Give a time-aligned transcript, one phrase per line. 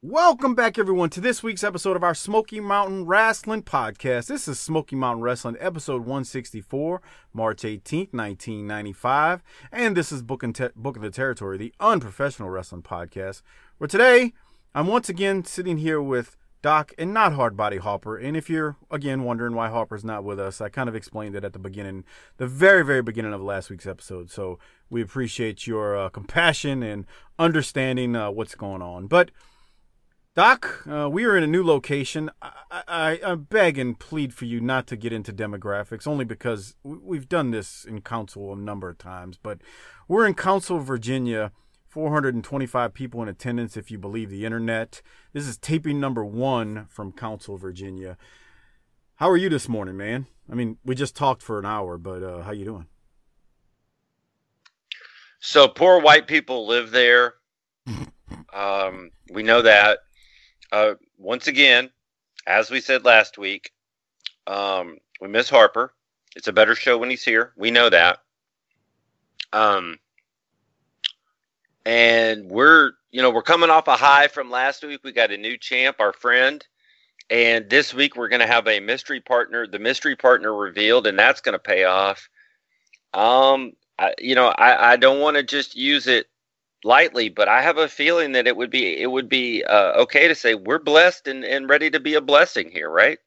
[0.00, 4.28] Welcome back, everyone, to this week's episode of our Smoky Mountain Wrestling Podcast.
[4.28, 7.02] This is Smoky Mountain Wrestling, episode 164,
[7.32, 9.42] March 18th, 1995.
[9.72, 13.42] And this is Book, Te- the Territory, the unprofessional wrestling podcast,
[13.78, 14.34] where today
[14.72, 18.16] I'm once again sitting here with Doc and not Hard Body Harper.
[18.16, 21.42] And if you're, again, wondering why Harper's not with us, I kind of explained it
[21.42, 22.04] at the beginning,
[22.36, 24.30] the very, very beginning of last week's episode.
[24.30, 27.04] So we appreciate your uh, compassion and
[27.36, 29.08] understanding uh, what's going on.
[29.08, 29.32] But
[30.38, 32.30] Doc, uh, we are in a new location.
[32.40, 32.52] I,
[32.86, 37.28] I, I, beg and plead for you not to get into demographics, only because we've
[37.28, 39.36] done this in council a number of times.
[39.36, 39.58] But
[40.06, 41.50] we're in Council, Virginia,
[41.88, 45.02] 425 people in attendance, if you believe the internet.
[45.32, 48.16] This is taping number one from Council, Virginia.
[49.16, 50.28] How are you this morning, man?
[50.48, 52.86] I mean, we just talked for an hour, but uh, how you doing?
[55.40, 57.34] So poor white people live there.
[58.54, 59.98] um, we know that
[60.72, 61.90] uh, once again,
[62.46, 63.72] as we said last week,
[64.46, 65.92] um, we miss Harper.
[66.36, 67.52] It's a better show when he's here.
[67.56, 68.18] We know that.
[69.52, 69.98] Um,
[71.84, 75.00] and we're you know we're coming off a high from last week.
[75.02, 76.64] We got a new champ, our friend,
[77.30, 79.66] and this week we're going to have a mystery partner.
[79.66, 82.28] The mystery partner revealed, and that's going to pay off.
[83.14, 86.26] Um, I, you know, I, I don't want to just use it
[86.84, 90.28] lightly, but I have a feeling that it would be it would be uh, okay
[90.28, 93.18] to say we're blessed and, and ready to be a blessing here, right?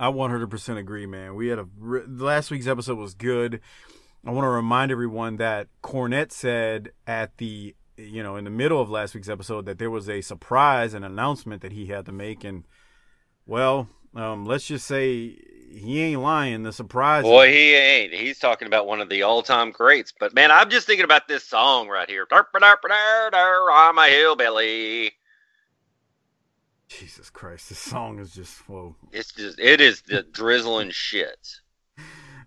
[0.00, 1.34] I 100% agree, man.
[1.34, 3.60] We had a last week's episode was good.
[4.24, 8.80] I want to remind everyone that Cornette said at the you know in the middle
[8.80, 12.12] of last week's episode that there was a surprise an announcement that he had to
[12.12, 12.64] make and
[13.44, 15.36] well um, let's just say
[15.70, 16.62] he ain't lying.
[16.62, 17.24] The surprise.
[17.24, 18.14] Boy, he ain't.
[18.14, 20.12] He's talking about one of the all-time greats.
[20.18, 22.26] But man, I'm just thinking about this song right here.
[22.30, 25.12] I'm a hillbilly.
[26.88, 28.96] Jesus Christ, this song is just whoa.
[29.12, 31.60] It's just it is the drizzling shits.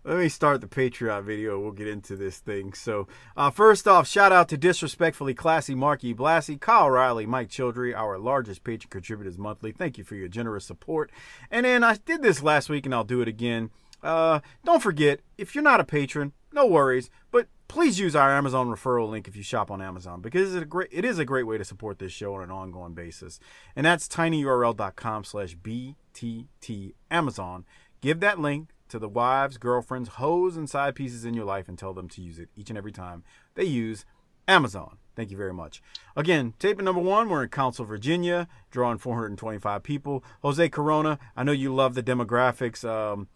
[0.03, 1.59] Let me start the Patreon video.
[1.59, 2.73] We'll get into this thing.
[2.73, 3.07] So,
[3.37, 8.17] uh, first off, shout out to Disrespectfully Classy Marky Blassie, Kyle Riley, Mike Childry, our
[8.17, 9.71] largest Patreon contributors monthly.
[9.71, 11.11] Thank you for your generous support.
[11.51, 13.69] And then I did this last week and I'll do it again.
[14.01, 18.69] Uh, don't forget, if you're not a patron, no worries, but please use our Amazon
[18.69, 21.45] referral link if you shop on Amazon because it's a great it is a great
[21.45, 23.39] way to support this show on an ongoing basis.
[23.75, 27.65] And that's tinyurl.com slash BTT Amazon.
[28.01, 31.77] Give that link to the wives, girlfriends, hoes, and side pieces in your life and
[31.77, 33.23] tell them to use it each and every time
[33.55, 34.05] they use
[34.47, 34.97] Amazon.
[35.15, 35.81] Thank you very much.
[36.15, 40.23] Again, taping number one, we're in Council, Virginia, drawing 425 people.
[40.41, 42.87] Jose Corona, I know you love the demographics.
[42.87, 43.27] Um,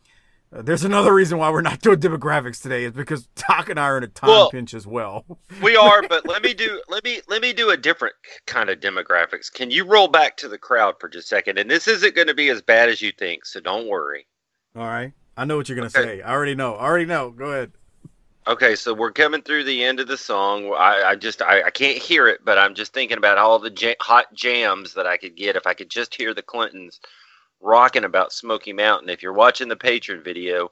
[0.53, 3.85] uh, there's another reason why we're not doing demographics today is because Doc and I
[3.85, 5.25] are in a time well, pinch as well.
[5.61, 8.15] we are, but let me do let me let me do a different
[8.45, 9.51] kind of demographics.
[9.51, 11.57] Can you roll back to the crowd for just a second?
[11.57, 14.27] And this isn't going to be as bad as you think, so don't worry.
[14.75, 15.13] All right.
[15.37, 16.17] I know what you're gonna okay.
[16.17, 16.21] say.
[16.21, 16.75] I already know.
[16.75, 17.31] I already know.
[17.31, 17.71] Go ahead.
[18.47, 20.71] Okay, so we're coming through the end of the song.
[20.77, 23.95] I, I just I, I, can't hear it, but I'm just thinking about all the
[23.99, 26.99] hot jams that I could get if I could just hear the Clintons
[27.59, 29.09] rocking about Smoky Mountain.
[29.09, 30.71] If you're watching the patron video,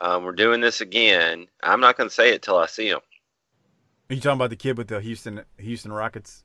[0.00, 1.48] um, we're doing this again.
[1.60, 3.00] I'm not going to say it till I see him.
[4.10, 6.44] Are you talking about the kid with the Houston Houston Rockets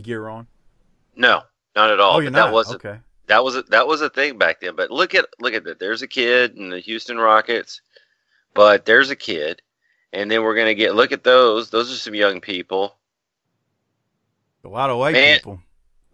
[0.00, 0.46] gear on?
[1.14, 1.42] No,
[1.76, 2.16] not at all.
[2.16, 2.46] Oh, you're not.
[2.46, 4.76] That wasn't, okay that was a, that was a thing back then.
[4.76, 5.78] But look at look at that.
[5.78, 7.80] There's a kid in the Houston Rockets,
[8.52, 9.62] but there's a kid,
[10.12, 11.70] and then we're gonna get look at those.
[11.70, 12.96] Those are some young people.
[14.64, 15.60] A lot of white Man, people.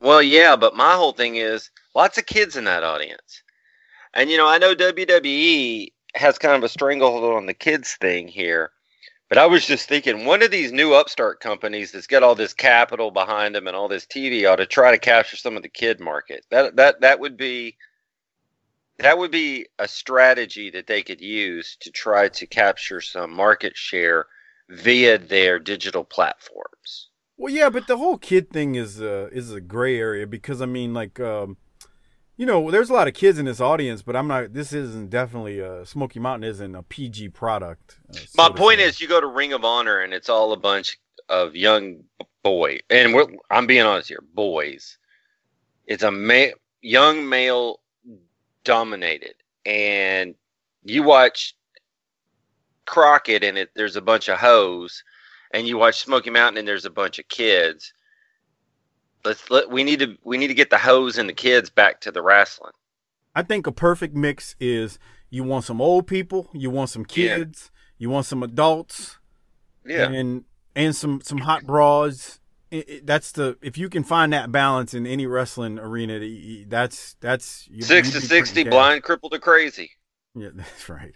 [0.00, 3.42] Well, yeah, but my whole thing is lots of kids in that audience,
[4.14, 8.28] and you know I know WWE has kind of a stranglehold on the kids thing
[8.28, 8.72] here.
[9.30, 12.52] But I was just thinking, one of these new upstart companies that's got all this
[12.52, 15.68] capital behind them and all this TV ought to try to capture some of the
[15.68, 16.44] kid market.
[16.50, 17.76] That that that would be
[18.98, 23.76] that would be a strategy that they could use to try to capture some market
[23.76, 24.26] share
[24.68, 27.08] via their digital platforms.
[27.36, 30.66] Well, yeah, but the whole kid thing is uh, is a gray area because I
[30.66, 31.56] mean, like, um,
[32.40, 34.54] you know, there's a lot of kids in this audience, but I'm not.
[34.54, 38.00] This isn't definitely a Smoky Mountain isn't a PG product.
[38.08, 38.84] Uh, so My point say.
[38.86, 40.98] is, you go to Ring of Honor and it's all a bunch
[41.28, 42.02] of young
[42.42, 44.96] boy, and we're, I'm being honest here, boys,
[45.86, 47.80] it's a ma- young male
[48.64, 49.34] dominated,
[49.66, 50.34] and
[50.82, 51.54] you watch
[52.86, 55.04] Crockett and it there's a bunch of hoes,
[55.52, 57.92] and you watch Smoky Mountain and there's a bunch of kids.
[59.24, 62.00] Let's let we need to we need to get the hoes and the kids back
[62.02, 62.72] to the wrestling.
[63.34, 67.36] I think a perfect mix is you want some old people, you want some Yeah.
[67.36, 69.18] kids, you want some adults,
[69.84, 70.44] Yeah, and
[70.74, 72.40] and some some hot bras.
[72.70, 76.18] It- it- that's the if you can find that balance in any wrestling arena,
[76.66, 79.90] that's that's you, six to sixty, blind, crippled, or crazy.
[80.34, 81.14] Yeah, that's right.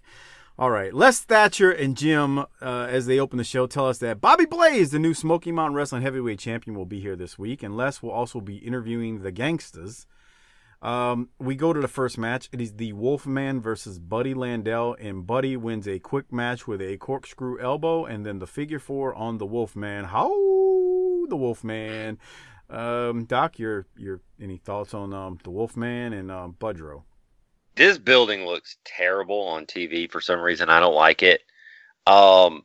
[0.57, 4.21] All right, Les Thatcher and Jim, uh, as they open the show, tell us that
[4.21, 7.77] Bobby Blaze, the new Smoky Mountain Wrestling Heavyweight Champion, will be here this week, and
[7.77, 10.07] Les will also be interviewing the Gangstas.
[10.81, 12.49] Um, we go to the first match.
[12.53, 16.99] It is the Wolfman versus Buddy Landell, and Buddy wins a quick match with a
[16.99, 20.05] corkscrew elbow, and then the figure four on the Wolfman.
[20.05, 20.29] How
[21.27, 22.19] the Wolfman?
[22.71, 27.03] Um, Doc, your your any thoughts on um, the Wolfman and um, Budrow?
[27.77, 30.71] This building looks terrible on TV for some reason.
[30.71, 31.41] I don't like it.
[32.07, 32.65] Um,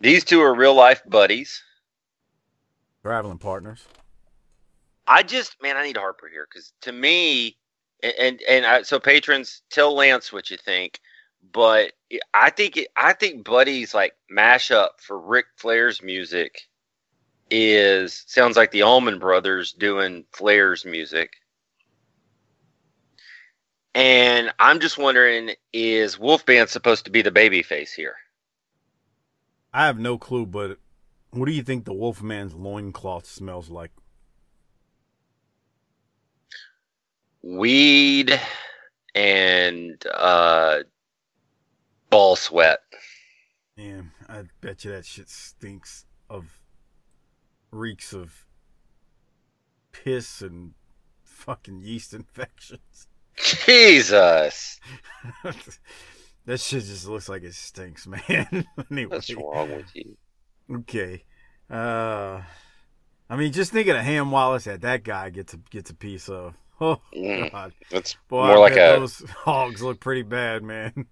[0.00, 1.62] these two are real life buddies.
[3.02, 3.84] Traveling partners.
[5.06, 7.56] I just, man, I need Harper here because to me,
[8.02, 11.00] and and, and I, so patrons, tell Lance what you think.
[11.52, 11.92] But
[12.34, 16.68] I think it, I think Buddy's like mashup for Ric Flair's music
[17.50, 21.39] is sounds like the Allman Brothers doing Flair's music.
[23.94, 28.16] And I'm just wondering, is Wolfman supposed to be the baby face here?
[29.72, 30.78] I have no clue, but
[31.30, 33.90] what do you think the Wolfman's loincloth smells like?
[37.42, 38.38] Weed
[39.14, 40.80] and uh,
[42.10, 42.80] ball sweat.
[43.76, 46.60] Man, I bet you that shit stinks of
[47.70, 48.44] reeks of
[49.92, 50.74] piss and
[51.22, 53.08] fucking yeast infections.
[53.36, 54.78] Jesus,
[56.46, 58.66] that shit just looks like it stinks, man.
[58.90, 60.16] anyway, what's wrong with you?
[60.72, 61.24] okay.
[61.70, 62.42] Uh,
[63.30, 65.94] I mean, just think of the Ham Wallace that that guy gets a gets a
[65.94, 66.54] piece of.
[66.82, 71.06] Oh Mm, God, That's boy, more I like a those hogs look pretty bad, man.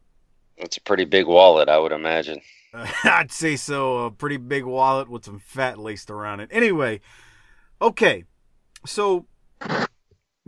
[0.58, 2.40] that's a pretty big wallet, I would imagine.
[3.04, 4.04] I'd say so.
[4.06, 6.50] A pretty big wallet with some fat laced around it.
[6.52, 7.00] Anyway,
[7.82, 8.24] okay.
[8.86, 9.26] So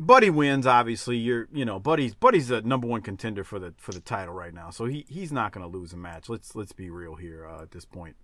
[0.01, 0.67] Buddy wins.
[0.67, 4.33] Obviously, you're you know Buddy's Buddy's the number one contender for the for the title
[4.33, 4.71] right now.
[4.71, 6.29] So he he's not going to lose a match.
[6.29, 8.17] Let's let's be real here uh, at this point.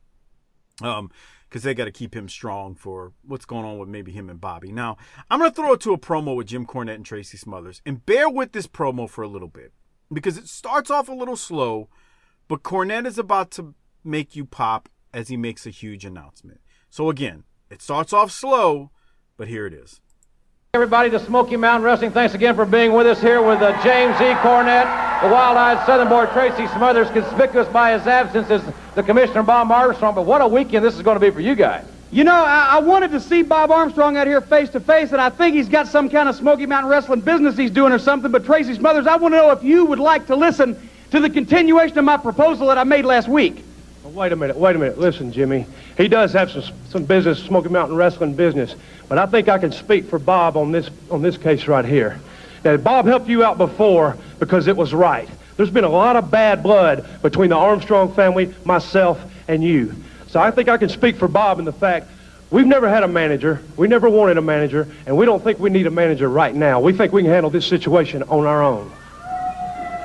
[0.83, 1.11] Um,
[1.49, 4.39] because they got to keep him strong for what's going on with maybe him and
[4.39, 4.73] Bobby.
[4.73, 4.99] Now,
[5.31, 8.05] I'm going to throw it to a promo with Jim Cornette and Tracy Smothers, and
[8.05, 9.73] bear with this promo for a little bit
[10.13, 11.89] because it starts off a little slow,
[12.49, 13.75] but Cornette is about to
[14.05, 16.61] make you pop as he makes a huge announcement.
[16.91, 18.91] So again, it starts off slow,
[19.39, 20.01] but here it is.
[20.77, 24.15] Everybody to Smoky Mountain Wrestling, thanks again for being with us here with uh, James
[24.21, 24.35] E.
[24.43, 28.61] Cornette, the wild-eyed Southern boy Tracy Smothers, conspicuous by his absence is
[28.95, 30.15] the Commissioner Bob Armstrong.
[30.15, 31.87] But what a weekend this is going to be for you guys.
[32.11, 35.21] You know, I, I wanted to see Bob Armstrong out here face to face, and
[35.21, 38.31] I think he's got some kind of Smoky Mountain Wrestling business he's doing or something.
[38.31, 40.77] But Tracy Smothers, I want to know if you would like to listen
[41.11, 43.65] to the continuation of my proposal that I made last week.
[44.13, 44.99] Wait a minute, wait a minute.
[44.99, 45.67] Listen, Jimmy,
[45.97, 48.75] he does have some some business, Smoky Mountain Wrestling business,
[49.09, 52.21] but I think I can speak for Bob on this on this case right here.
[52.65, 55.29] Now, Bob helped you out before because it was right.
[55.57, 59.95] There's been a lot of bad blood between the Armstrong family, myself, and you.
[60.29, 62.09] So I think I can speak for Bob in the fact
[62.51, 65.71] we've never had a manager, we never wanted a manager, and we don't think we
[65.71, 66.81] need a manager right now.
[66.81, 68.93] We think we can handle this situation on our own.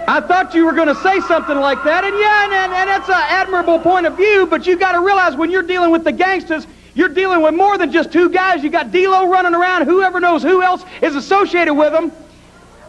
[0.08, 2.90] I thought you were going to say something like that, and yeah, and, and, and
[2.90, 6.04] that's an admirable point of view, but you got to realize when you're dealing with
[6.04, 8.64] the gangsters, you're dealing with more than just two guys.
[8.64, 12.12] You got D'Lo running around, whoever knows who else is associated with them.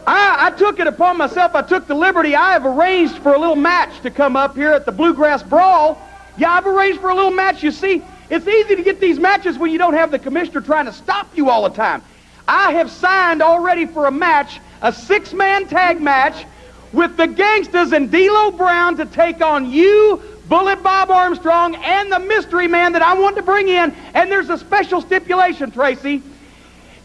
[0.05, 3.39] I, I took it upon myself, I took the liberty, I have arranged for a
[3.39, 6.01] little match to come up here at the Bluegrass Brawl.
[6.37, 7.63] Yeah, I've arranged for a little match.
[7.63, 10.87] You see, it's easy to get these matches when you don't have the commissioner trying
[10.87, 12.01] to stop you all the time.
[12.47, 16.45] I have signed already for a match, a six-man tag match,
[16.93, 22.19] with the gangsters and D'Lo Brown to take on you, Bullet Bob Armstrong, and the
[22.19, 23.93] mystery man that I want to bring in.
[24.13, 26.21] And there's a special stipulation, Tracy.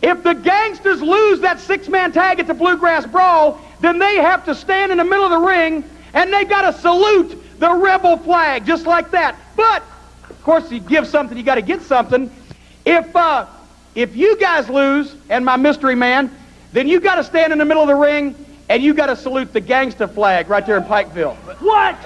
[0.02, 4.54] If the gangsters lose that six-man tag at the Bluegrass Brawl, then they have to
[4.54, 5.82] stand in the middle of the ring
[6.14, 9.36] and they got to salute the rebel flag just like that.
[9.56, 9.82] But
[10.28, 12.30] of course, you give something, you got to get something.
[12.84, 13.46] If uh,
[13.94, 16.30] if you guys lose and my mystery man,
[16.72, 18.34] then you got to stand in the middle of the ring
[18.68, 21.36] and you got to salute the gangster flag right there in Pikeville.
[21.60, 21.96] What?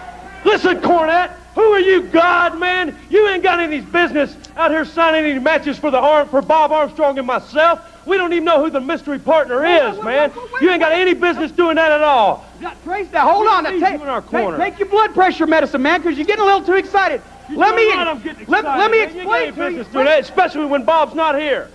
[0.45, 2.97] Listen, Cornette, Who are you, God, man?
[3.11, 6.73] You ain't got any business out here signing any matches for the arm for Bob
[6.73, 7.81] Armstrong and myself.
[8.07, 10.33] We don't even know who the mystery partner is, man.
[10.61, 12.47] You ain't got any business doing that at all.
[12.59, 13.65] Now, Trace, now hold on.
[13.65, 16.43] Now, take, you in our take, take your blood pressure medicine, man, because you're getting
[16.43, 17.23] a little too excited.
[17.51, 19.15] let me You're right, I'm getting let, let me man.
[19.15, 19.93] You ain't got any explain to you.
[19.93, 21.71] doing that, especially when Bob's not here.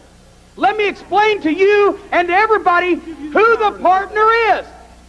[0.55, 4.25] Let me explain to you and to everybody who the partner
[4.55, 4.65] is.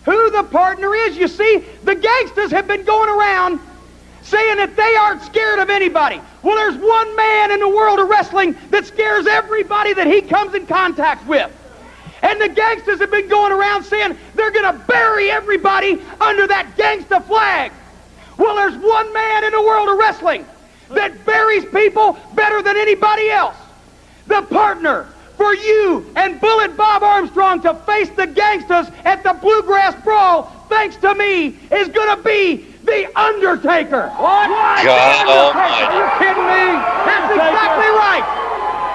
[0.08, 1.18] Who the partner is.
[1.18, 3.60] You see, the gangsters have been going around
[4.22, 6.18] saying that they aren't scared of anybody.
[6.42, 10.54] Well, there's one man in the world of wrestling that scares everybody that he comes
[10.54, 11.52] in contact with.
[12.22, 16.74] And the gangsters have been going around saying they're going to bury everybody under that
[16.78, 17.70] gangsta flag.
[18.38, 20.46] Well, there's one man in the world of wrestling
[20.88, 23.56] that buries people better than anybody else.
[24.26, 29.94] The partner for you and Bullet Bob Armstrong to face the gangsters at the Bluegrass
[30.02, 34.10] Brawl, thanks to me, is going to be the Undertaker.
[34.18, 34.50] What?
[34.84, 35.62] God The Undertaker.
[35.62, 36.66] Are you kidding me?
[37.06, 38.26] That's exactly right.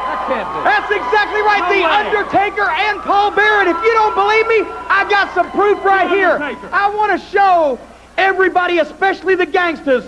[0.04, 0.60] That can't be.
[0.68, 1.64] That's exactly right.
[1.64, 1.96] No the way.
[2.12, 3.32] Undertaker and Paul.
[3.40, 6.38] And if you don't believe me, I got some proof right here.
[6.74, 7.80] I want to show
[8.18, 10.04] everybody, especially the gangsters,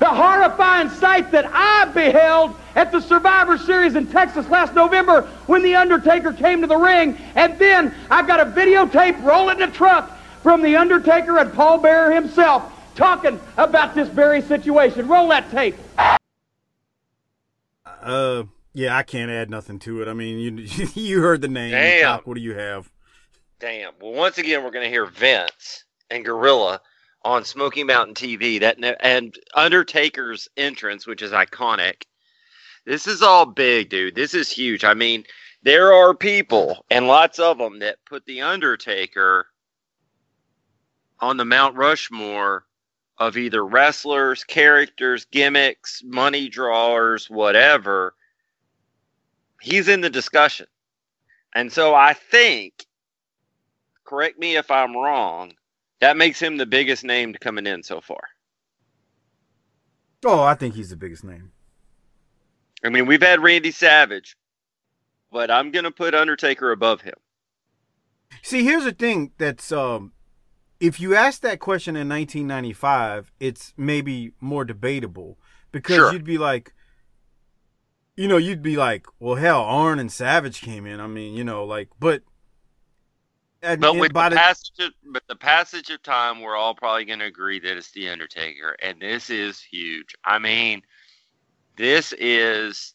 [0.00, 5.62] the horrifying sight that I beheld at the Survivor Series in Texas last November when
[5.62, 7.16] The Undertaker came to the ring.
[7.34, 10.10] And then I've got a videotape rolling in the truck
[10.42, 15.06] from The Undertaker and Paul Bearer himself talking about this very situation.
[15.06, 15.76] Roll that tape.
[17.84, 20.08] Uh, yeah, I can't add nothing to it.
[20.08, 21.72] I mean, you you heard the name.
[21.72, 22.02] Damn.
[22.02, 22.90] Doc, what do you have?
[23.58, 23.92] Damn.
[24.00, 26.80] Well, once again, we're going to hear Vince and Gorilla
[27.22, 28.60] on Smoky Mountain TV.
[28.60, 32.02] That and Undertaker's entrance, which is iconic.
[32.86, 34.14] This is all big, dude.
[34.14, 34.84] This is huge.
[34.84, 35.24] I mean,
[35.62, 39.46] there are people and lots of them that put the Undertaker
[41.20, 42.64] on the Mount Rushmore
[43.18, 48.14] of either wrestlers, characters, gimmicks, money drawers, whatever.
[49.60, 50.66] He's in the discussion.
[51.54, 52.86] And so I think
[54.04, 55.52] correct me if I'm wrong,
[56.00, 58.20] that makes him the biggest name coming in so far.
[60.24, 61.52] Oh, I think he's the biggest name.
[62.84, 64.36] I mean, we've had Randy Savage,
[65.30, 67.14] but I'm going to put Undertaker above him.
[68.42, 70.12] See, here's the thing that's um
[70.78, 75.36] if you ask that question in 1995, it's maybe more debatable
[75.72, 76.12] because Sure.
[76.12, 76.72] you'd be like
[78.16, 81.00] you know, you'd be like, well, hell, Arn and Savage came in.
[81.00, 82.22] I mean, you know, like, but
[83.62, 87.04] and, But and with the- passage, of, but the passage of time, we're all probably
[87.04, 90.14] going to agree that it's the Undertaker, and this is huge.
[90.24, 90.82] I mean,
[91.76, 92.94] this is.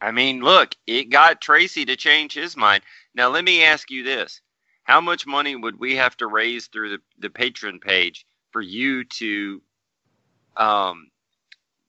[0.00, 2.82] I mean, look, it got Tracy to change his mind.
[3.14, 4.40] Now, let me ask you this:
[4.84, 9.04] How much money would we have to raise through the the patron page for you
[9.04, 9.62] to,
[10.56, 11.10] um,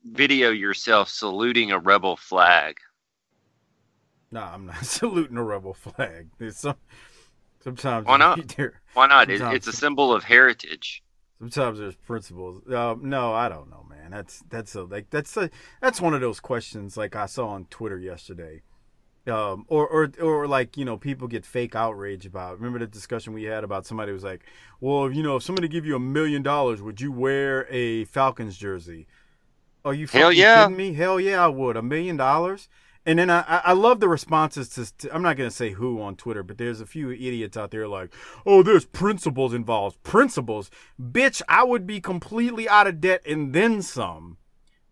[0.04, 2.78] video yourself saluting a rebel flag?
[4.36, 6.28] Nah, I'm not saluting a rebel flag.
[6.38, 6.76] There's some
[7.64, 8.38] sometimes Why not?
[8.94, 9.30] Why not?
[9.30, 9.56] Sometimes.
[9.56, 11.02] it's a symbol of heritage.
[11.40, 12.62] Sometimes there's principles.
[12.66, 14.12] Uh, no, I don't know, man.
[14.12, 15.50] That's that's a like that's a
[15.82, 18.62] that's one of those questions like I saw on Twitter yesterday.
[19.28, 22.58] Um, or or or like you know people get fake outrage about.
[22.58, 24.44] Remember the discussion we had about somebody was like,
[24.80, 28.58] well, you know, if somebody give you a million dollars, would you wear a Falcons
[28.58, 29.08] jersey?
[29.84, 30.64] Are you Hell yeah.
[30.64, 30.94] kidding me?
[30.94, 31.78] Hell yeah, I would.
[31.78, 32.70] A million dollars.
[33.06, 36.16] And then I, I love the responses to, to I'm not gonna say who on
[36.16, 38.12] Twitter, but there's a few idiots out there like,
[38.46, 40.02] oh, there's principles involved.
[40.04, 41.42] Principles, bitch.
[41.48, 44.38] I would be completely out of debt and then some.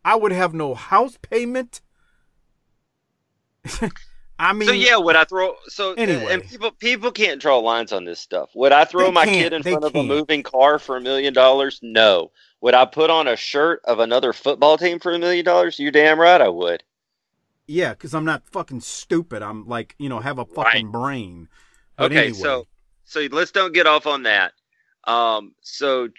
[0.06, 1.82] I would have no house payment.
[4.40, 6.34] I mean, So yeah, would I throw so uh, Anyway.
[6.34, 8.50] and people people can't draw lines on this stuff.
[8.56, 10.08] Would I throw my kid in front of a can't.
[10.08, 11.80] moving car for a million dollars?
[11.82, 12.32] No.
[12.62, 15.80] Would I put on a shirt of another football team for a million dollars?
[15.80, 16.84] You're damn right I would.
[17.68, 19.42] Yeah, because I'm not fucking stupid.
[19.42, 21.48] I'm like, you know, have a fucking brain.
[21.98, 22.68] But okay, anyway, so
[23.06, 24.54] so let's don't get off on that.
[25.06, 26.10] Um so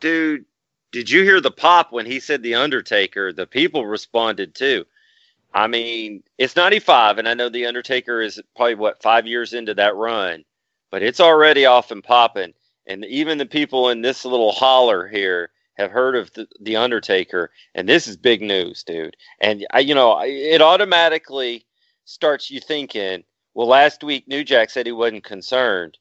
[0.00, 0.44] dude,
[0.92, 3.32] did you hear the pop when he said the Undertaker?
[3.32, 4.84] The people responded too.
[5.52, 9.74] I mean, it's 95 and I know the Undertaker is probably what 5 years into
[9.74, 10.44] that run,
[10.90, 12.54] but it's already off and popping
[12.86, 17.50] and even the people in this little holler here have heard of the, the Undertaker
[17.74, 19.16] and this is big news, dude.
[19.40, 21.66] And I you know, it automatically
[22.04, 25.96] starts you thinking well, last week New Jack said he wasn't concerned.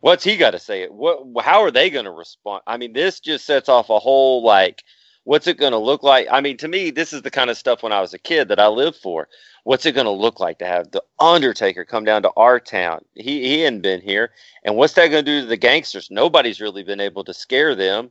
[0.00, 0.86] What's he got to say?
[0.86, 1.44] What?
[1.44, 2.62] How are they going to respond?
[2.66, 4.82] I mean, this just sets off a whole like,
[5.24, 6.28] what's it going to look like?
[6.30, 8.48] I mean, to me, this is the kind of stuff when I was a kid
[8.48, 9.28] that I lived for.
[9.64, 13.04] What's it going to look like to have the Undertaker come down to our town?
[13.14, 14.32] He he hadn't been here,
[14.64, 16.10] and what's that going to do to the gangsters?
[16.10, 18.10] Nobody's really been able to scare them.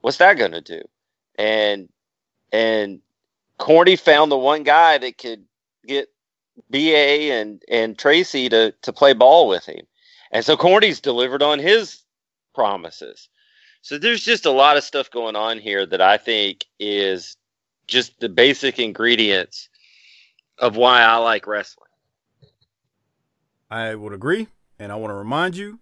[0.00, 0.82] What's that going to do?
[1.38, 1.88] And
[2.52, 3.00] and
[3.58, 5.44] Corny found the one guy that could
[5.86, 6.08] get
[6.68, 9.86] BA and and Tracy to to play ball with him,
[10.30, 12.02] and so Corny's delivered on his
[12.54, 13.28] promises.
[13.82, 17.36] So there's just a lot of stuff going on here that I think is
[17.86, 19.68] just the basic ingredients
[20.58, 21.88] of why I like wrestling.
[23.70, 25.78] I would agree, and I want to remind you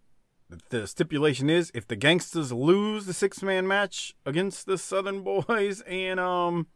[0.71, 5.83] the stipulation is if the gangsters lose the six man match against the Southern Boys
[5.83, 6.67] and um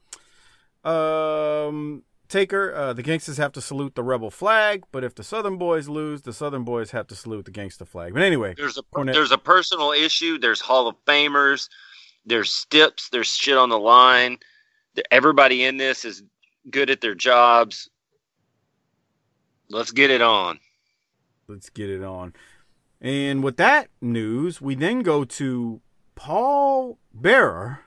[0.84, 5.58] um Taker, uh, the gangsters have to salute the rebel flag, but if the Southern
[5.58, 8.14] Boys lose, the Southern Boys have to salute the gangster flag.
[8.14, 9.12] But anyway, there's a Cornette.
[9.12, 10.38] there's a personal issue.
[10.38, 11.68] There's Hall of Famers.
[12.24, 13.10] There's stips.
[13.10, 14.38] There's shit on the line.
[15.10, 16.22] Everybody in this is
[16.70, 17.90] good at their jobs.
[19.68, 20.58] Let's get it on.
[21.48, 22.32] Let's get it on.
[23.02, 25.80] And with that news, we then go to
[26.14, 27.80] Paul Bearer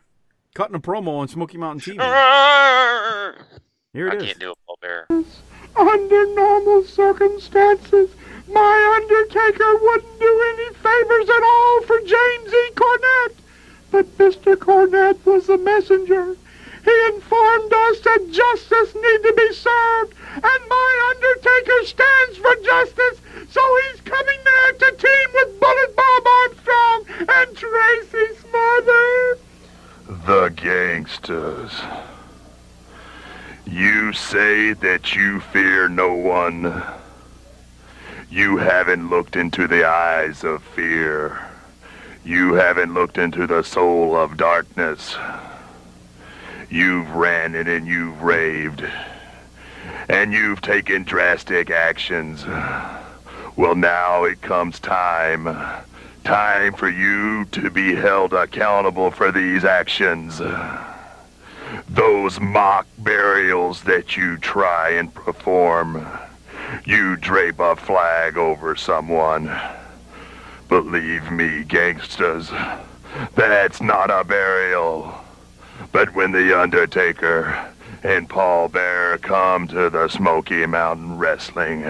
[0.54, 2.02] cutting a promo on Smoky Mountain TV.
[3.94, 4.24] Here it I is.
[4.26, 5.08] can't do it, Paul Bearer.
[5.78, 8.10] Under normal circumstances,
[8.50, 12.72] my Undertaker wouldn't do any favors at all for James E.
[12.76, 13.36] Cornette.
[13.92, 14.58] But Mr.
[14.58, 16.36] Cornette was the messenger.
[16.86, 23.22] He informed us that justice need to be served, and my Undertaker stands for justice,
[23.50, 29.40] so he's coming there to team with Bullet Bob Armstrong and Tracy Smothers.
[30.28, 31.72] The gangsters.
[33.66, 36.84] You say that you fear no one.
[38.30, 41.50] You haven't looked into the eyes of fear.
[42.24, 45.18] You haven't looked into the soul of darkness.
[46.76, 48.84] You've ranted and you've raved.
[50.10, 52.46] And you've taken drastic actions.
[53.56, 55.46] Well, now it comes time.
[56.26, 60.42] Time for you to be held accountable for these actions.
[61.88, 66.06] Those mock burials that you try and perform.
[66.84, 69.50] You drape a flag over someone.
[70.68, 72.52] Believe me, gangsters,
[73.34, 75.22] that's not a burial.
[75.96, 77.72] But when The Undertaker
[78.04, 81.86] and Paul Bearer come to the Smoky Mountain Wrestling,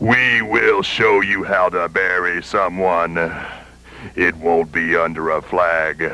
[0.00, 3.18] we will show you how to bury someone.
[4.14, 6.10] It won't be under a flag,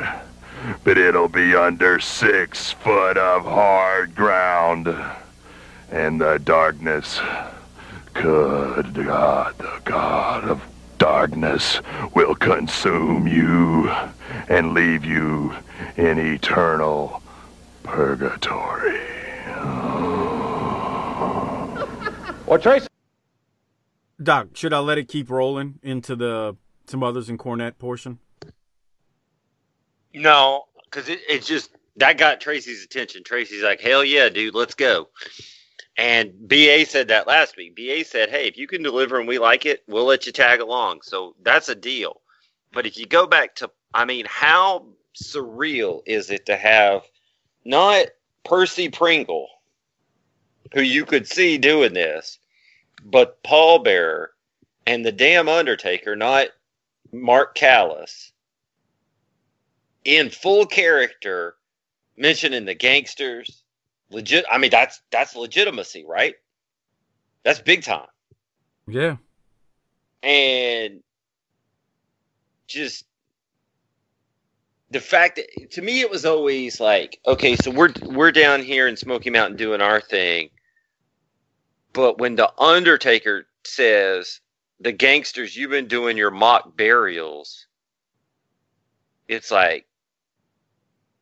[0.83, 4.93] but it'll be under six foot of hard ground.
[5.89, 7.21] And the darkness,
[8.13, 10.61] good God, the God of
[10.97, 11.79] darkness
[12.13, 13.89] will consume you
[14.49, 15.55] and leave you
[15.97, 17.21] in eternal
[17.83, 19.01] purgatory.
[22.45, 22.87] Well, Tracy.
[24.21, 26.55] Doc, should I let it keep rolling into the
[26.87, 28.19] Smothers in Cornette portion?
[30.13, 33.23] No, because it, it's just that got Tracy's attention.
[33.23, 35.09] Tracy's like, hell yeah, dude, let's go.
[35.97, 37.75] And BA said that last week.
[37.75, 40.59] BA said, hey, if you can deliver and we like it, we'll let you tag
[40.59, 41.01] along.
[41.03, 42.21] So that's a deal.
[42.71, 47.03] But if you go back to, I mean, how surreal is it to have
[47.65, 48.07] not
[48.43, 49.47] Percy Pringle,
[50.73, 52.39] who you could see doing this,
[53.05, 54.31] but Paul Bearer
[54.85, 56.47] and the damn Undertaker, not
[57.11, 58.31] Mark Callous,
[60.03, 61.55] in full character,
[62.17, 63.63] mentioning the gangsters.
[64.09, 64.45] Legit.
[64.51, 66.35] I mean, that's that's legitimacy, right?
[67.43, 68.07] That's big time.
[68.87, 69.17] Yeah.
[70.21, 71.01] And
[72.67, 73.05] just
[74.93, 78.87] the fact that to me it was always like, okay, so we're we're down here
[78.87, 80.49] in Smoky Mountain doing our thing,
[81.93, 84.39] but when the Undertaker says
[84.79, 87.65] the gangsters, you've been doing your mock burials,
[89.27, 89.87] it's like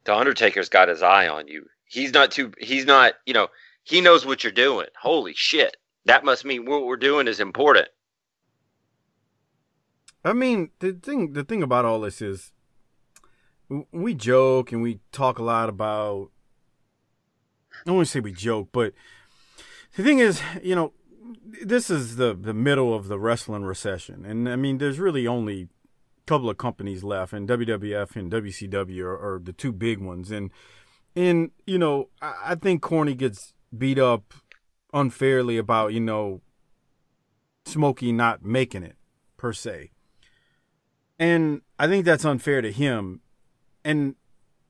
[0.04, 1.66] the Undertaker's got his eye on you.
[1.86, 2.54] He's not too.
[2.60, 3.14] He's not.
[3.26, 3.48] You know.
[3.84, 4.88] He knows what you're doing.
[5.02, 5.76] Holy shit!
[6.06, 7.88] That must mean what we're doing is important.
[10.24, 12.52] I mean, the thing the thing about all this is
[13.92, 16.30] we joke and we talk a lot about
[17.74, 18.94] I don't want to say we joke, but
[19.96, 20.94] the thing is, you know,
[21.64, 24.26] this is the the middle of the wrestling recession.
[24.26, 25.68] And I mean, there's really only a
[26.26, 30.32] couple of companies left and WWF and WCW are, are the two big ones.
[30.32, 30.52] And
[31.16, 34.34] and you know, I, I think Corny gets beat up
[34.94, 36.42] unfairly about, you know,
[37.66, 38.98] Smokey not making it
[39.38, 39.92] per se.
[41.18, 43.22] And I think that's unfair to him.
[43.84, 44.16] And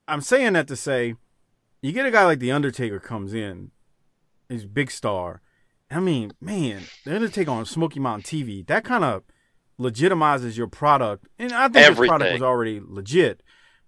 [0.08, 1.16] I'm saying that to say,
[1.82, 3.72] you get a guy like The Undertaker comes in,
[4.50, 5.42] he's a big star.
[5.90, 9.24] I mean, man, The Undertaker on Smoky Mountain TV, that kind of
[9.80, 11.28] legitimizes your product.
[11.40, 12.10] And I think Everything.
[12.10, 13.42] product was already legit.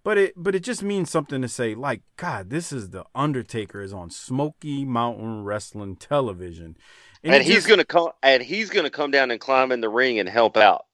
[0.03, 3.81] but it but it just means something to say like God, this is the Undertaker
[3.81, 6.75] is on Smoky Mountain Wrestling television,
[7.23, 9.87] and, it he's just- gonna come and he's gonna come down and climb in the
[9.89, 10.85] ring and help out.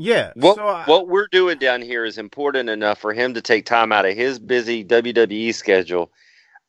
[0.00, 0.32] Yeah.
[0.34, 3.66] What so I- what we're doing down here is important enough for him to take
[3.66, 6.10] time out of his busy WWE schedule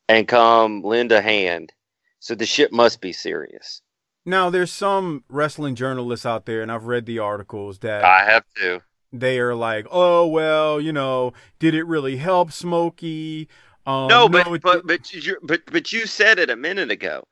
[0.08, 1.72] and come lend a hand.
[2.20, 3.82] So the shit must be serious.
[4.24, 8.44] now there's some wrestling journalists out there, and I've read the articles that I have
[8.58, 8.80] to.
[9.12, 13.48] they are like, oh well, you know, did it really help Smokey?
[13.84, 17.24] Um, no, but it but but you but but you said it a minute ago.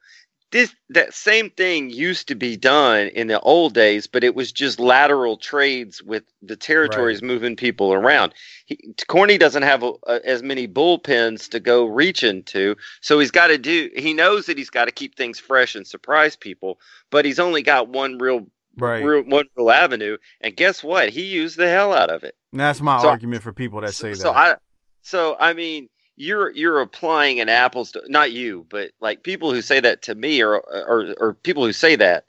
[0.53, 4.51] This that same thing used to be done in the old days, but it was
[4.51, 8.35] just lateral trades with the territories moving people around.
[8.67, 13.31] He, Corny doesn't have a, a, as many bullpens to go reach into, so he's
[13.31, 13.91] got to do.
[13.95, 17.63] He knows that he's got to keep things fresh and surprise people, but he's only
[17.63, 19.05] got one real, right.
[19.05, 20.17] real one real avenue.
[20.41, 21.11] And guess what?
[21.11, 22.35] He used the hell out of it.
[22.51, 24.37] And that's my So- argument for people that say so that.
[24.37, 24.55] I,
[25.03, 25.89] so I mean,
[26.21, 30.15] you're you're applying an apples to not you, but like people who say that to
[30.15, 32.27] me, or or or people who say that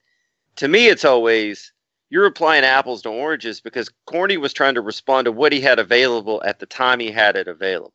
[0.56, 1.74] to me, it's always
[2.10, 5.78] you're applying apples to oranges because Corny was trying to respond to what he had
[5.78, 7.94] available at the time he had it available.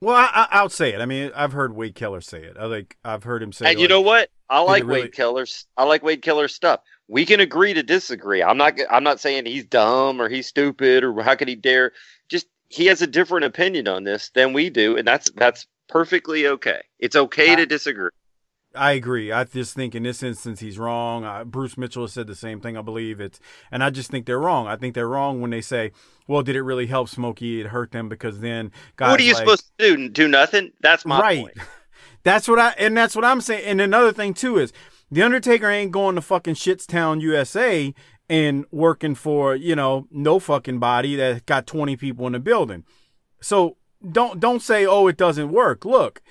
[0.00, 1.00] well, I, I, I'll say it.
[1.00, 2.56] I mean, I've heard Wade Keller say it.
[2.58, 3.70] I like I've heard him say.
[3.70, 4.30] and you know what?
[4.48, 5.66] I like it really- Wade Keller's.
[5.76, 6.80] I like Wade Keller's stuff.
[7.08, 8.42] We can agree to disagree.
[8.42, 8.78] I'm not.
[8.90, 11.92] I'm not saying he's dumb or he's stupid or how could he dare.
[12.28, 16.46] Just he has a different opinion on this than we do, and that's that's perfectly
[16.46, 16.82] okay.
[16.98, 18.10] It's okay to disagree.
[18.74, 19.32] I agree.
[19.32, 21.24] I just think in this instance he's wrong.
[21.24, 22.76] Uh, Bruce Mitchell has said the same thing.
[22.76, 24.66] I believe it's, and I just think they're wrong.
[24.66, 25.92] I think they're wrong when they say,
[26.26, 27.60] "Well, did it really help Smokey?
[27.60, 30.08] It hurt them because then guys what are you like- supposed to do?
[30.08, 30.72] Do nothing?
[30.80, 31.38] That's my right.
[31.40, 31.58] point.
[32.22, 33.64] That's what I and that's what I'm saying.
[33.64, 34.72] And another thing too is
[35.12, 37.94] the Undertaker ain't going to fucking Shitstown, USA,
[38.28, 42.84] and working for you know no fucking body that got 20 people in the building.
[43.40, 43.76] So
[44.12, 45.84] don't don't say oh it doesn't work.
[45.84, 46.22] Look.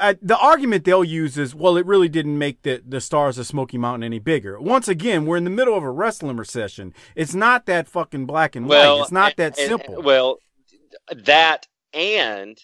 [0.00, 3.46] I, the argument they'll use is, well, it really didn't make the, the stars of
[3.46, 4.58] Smoky Mountain any bigger.
[4.58, 6.94] Once again, we're in the middle of a wrestling recession.
[7.14, 9.02] It's not that fucking black and white.
[9.02, 10.00] It's not that and- simple.
[10.00, 10.38] well,
[11.14, 12.58] that and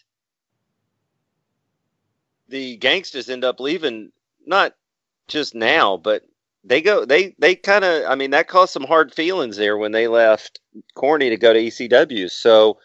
[2.49, 4.13] the gangsters end up leaving
[4.47, 4.75] not
[5.29, 6.23] just now, but
[6.65, 9.93] they go they they kind of I mean that caused some hard feelings there when
[9.93, 10.61] they left
[10.95, 12.31] Corny to go to ECW.
[12.31, 12.79] So,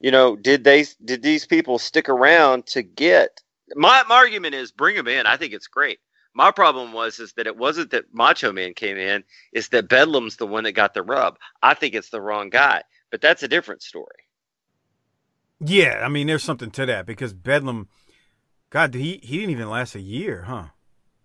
[0.00, 3.40] you know, did they did these people stick around to get
[3.74, 5.26] my, my argument is bring them in.
[5.26, 5.98] I think it's great.
[6.34, 10.36] My problem was is that it wasn't that Macho Man came in, it's that Bedlam's
[10.36, 11.36] the one that got the rub.
[11.62, 14.06] I think it's the wrong guy, but that's a different story.
[15.60, 17.88] Yeah, I mean, there's something to that because Bedlam,
[18.70, 20.66] God, he he didn't even last a year, huh?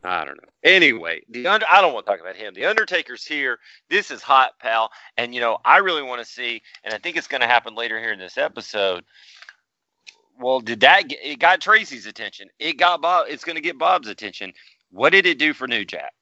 [0.05, 0.49] I don't know.
[0.63, 2.53] Anyway, the under, I don't want to talk about him.
[2.53, 3.59] The Undertaker's here.
[3.89, 4.91] This is hot, pal.
[5.17, 7.75] And you know, I really want to see, and I think it's going to happen
[7.75, 9.03] later here in this episode.
[10.39, 12.49] Well, did that get, it got Tracy's attention?
[12.59, 13.27] It got Bob.
[13.29, 14.53] It's going to get Bob's attention.
[14.91, 16.13] What did it do for New Jack?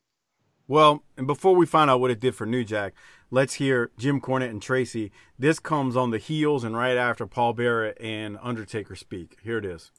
[0.68, 2.94] Well, and before we find out what it did for New Jack,
[3.32, 5.12] let's hear Jim Cornette and Tracy.
[5.38, 9.38] This comes on the heels and right after Paul Bearer and Undertaker speak.
[9.44, 9.92] Here it is.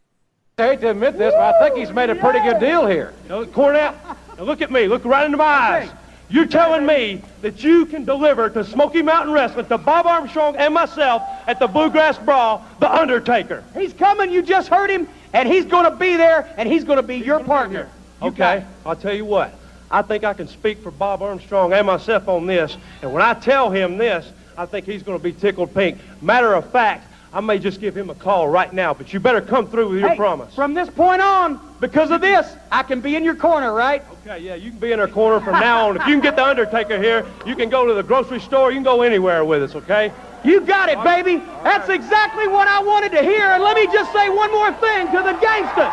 [0.56, 3.12] I hate to admit this, but I think he's made a pretty good deal here.
[3.28, 3.96] Now, Cornette,
[4.38, 4.86] now look at me.
[4.86, 5.90] Look right into my eyes.
[6.28, 10.72] You're telling me that you can deliver to Smoky Mountain Wrestling, to Bob Armstrong and
[10.72, 13.64] myself at the Bluegrass Brawl, The Undertaker.
[13.74, 14.30] He's coming.
[14.30, 17.16] You just heard him, and he's going to be there, and he's going to be
[17.16, 17.88] your partner.
[18.22, 19.52] You Okay, I'll tell you what.
[19.90, 22.76] I think I can speak for Bob Armstrong and myself on this.
[23.02, 25.98] And when I tell him this, I think he's going to be tickled pink.
[26.22, 29.40] Matter of fact, I may just give him a call right now, but you better
[29.40, 30.54] come through with your Hey, promise.
[30.54, 34.04] From this point on, because of this, I can be in your corner, right?
[34.22, 35.96] Okay, yeah, you can be in our corner from now on.
[35.96, 38.70] If you can get the Undertaker here, you can go to the grocery store.
[38.70, 40.12] You can go anywhere with us, okay?
[40.44, 41.42] You got it, baby.
[41.64, 43.46] That's exactly what I wanted to hear.
[43.50, 45.90] And let me just say one more thing to the gangsters.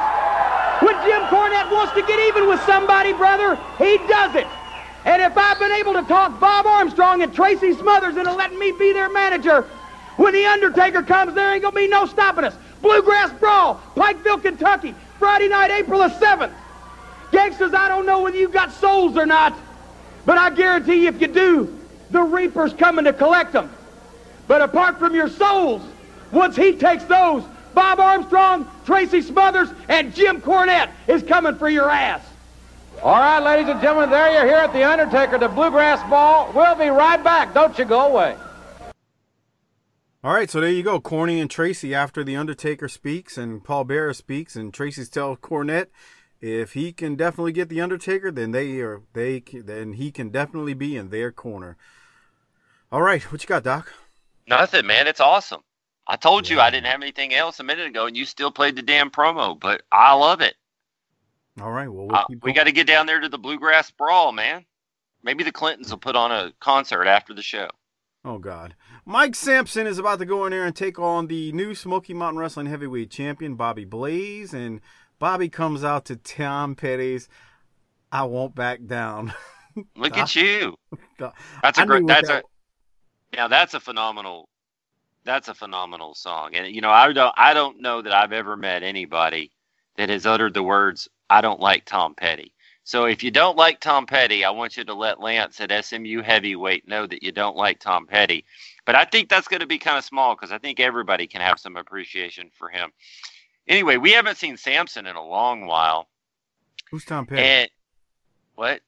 [0.85, 4.45] When Jim Cornette wants to get even with somebody, brother, he does it.
[5.05, 8.71] And if I've been able to talk Bob Armstrong and Tracy Smothers into letting me
[8.73, 9.67] be their manager,
[10.17, 12.55] when the Undertaker comes, there ain't gonna be no stopping us.
[12.81, 16.51] Bluegrass Brawl, Pikeville, Kentucky, Friday night, April the 7th.
[17.31, 19.53] Gangsters, I don't know whether you've got souls or not,
[20.25, 23.69] but I guarantee you if you do, the Reaper's coming to collect them.
[24.47, 25.81] But apart from your souls,
[26.31, 27.43] once he takes those,
[27.73, 32.21] Bob Armstrong, Tracy Smothers, and Jim Cornette is coming for your ass.
[33.01, 36.51] All right, ladies and gentlemen, there you're here at the Undertaker, the Bluegrass Brawl.
[36.53, 37.53] We'll be right back.
[37.53, 38.35] Don't you go away.
[40.23, 40.99] All right, so there you go.
[40.99, 45.87] Corny and Tracy after the Undertaker speaks and Paul Bearer speaks, and Tracy's tell Cornette
[46.39, 50.75] if he can definitely get the Undertaker, then they are they then he can definitely
[50.75, 51.75] be in their corner.
[52.91, 53.91] All right, what you got, Doc?
[54.47, 55.07] Nothing, man.
[55.07, 55.61] It's awesome.
[56.07, 58.75] I told you I didn't have anything else a minute ago, and you still played
[58.75, 59.59] the damn promo.
[59.59, 60.55] But I love it.
[61.59, 61.87] All right.
[61.87, 64.65] Well, we'll Uh, we got to get down there to the Bluegrass Brawl, man.
[65.23, 67.69] Maybe the Clintons will put on a concert after the show.
[68.23, 71.73] Oh God, Mike Sampson is about to go in there and take on the new
[71.73, 74.79] Smoky Mountain Wrestling Heavyweight Champion Bobby Blaze, and
[75.19, 77.27] Bobby comes out to Tom Petty's
[78.11, 79.33] "I Won't Back Down."
[79.95, 80.75] Look at you.
[81.63, 82.05] That's a great.
[82.05, 83.35] That's that- a.
[83.37, 84.49] Now that's a phenomenal.
[85.23, 87.33] That's a phenomenal song, and you know I don't.
[87.37, 89.51] I don't know that I've ever met anybody
[89.97, 93.79] that has uttered the words "I don't like Tom Petty." So if you don't like
[93.79, 97.55] Tom Petty, I want you to let Lance at SMU Heavyweight know that you don't
[97.55, 98.43] like Tom Petty.
[98.91, 101.39] But I think that's going to be kind of small because I think everybody can
[101.39, 102.91] have some appreciation for him.
[103.65, 106.09] Anyway, we haven't seen Samson in a long while,
[106.89, 107.41] Who's Tom Petty?
[107.41, 107.69] and
[108.55, 108.81] what?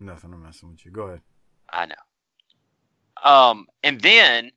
[0.00, 0.32] Nothing.
[0.34, 0.90] I'm messing with you.
[0.90, 1.20] Go ahead.
[1.72, 3.30] I know.
[3.30, 4.50] Um, and then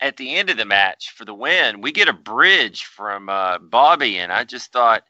[0.00, 3.58] at the end of the match for the win, we get a bridge from uh,
[3.60, 5.04] Bobby, and I just thought,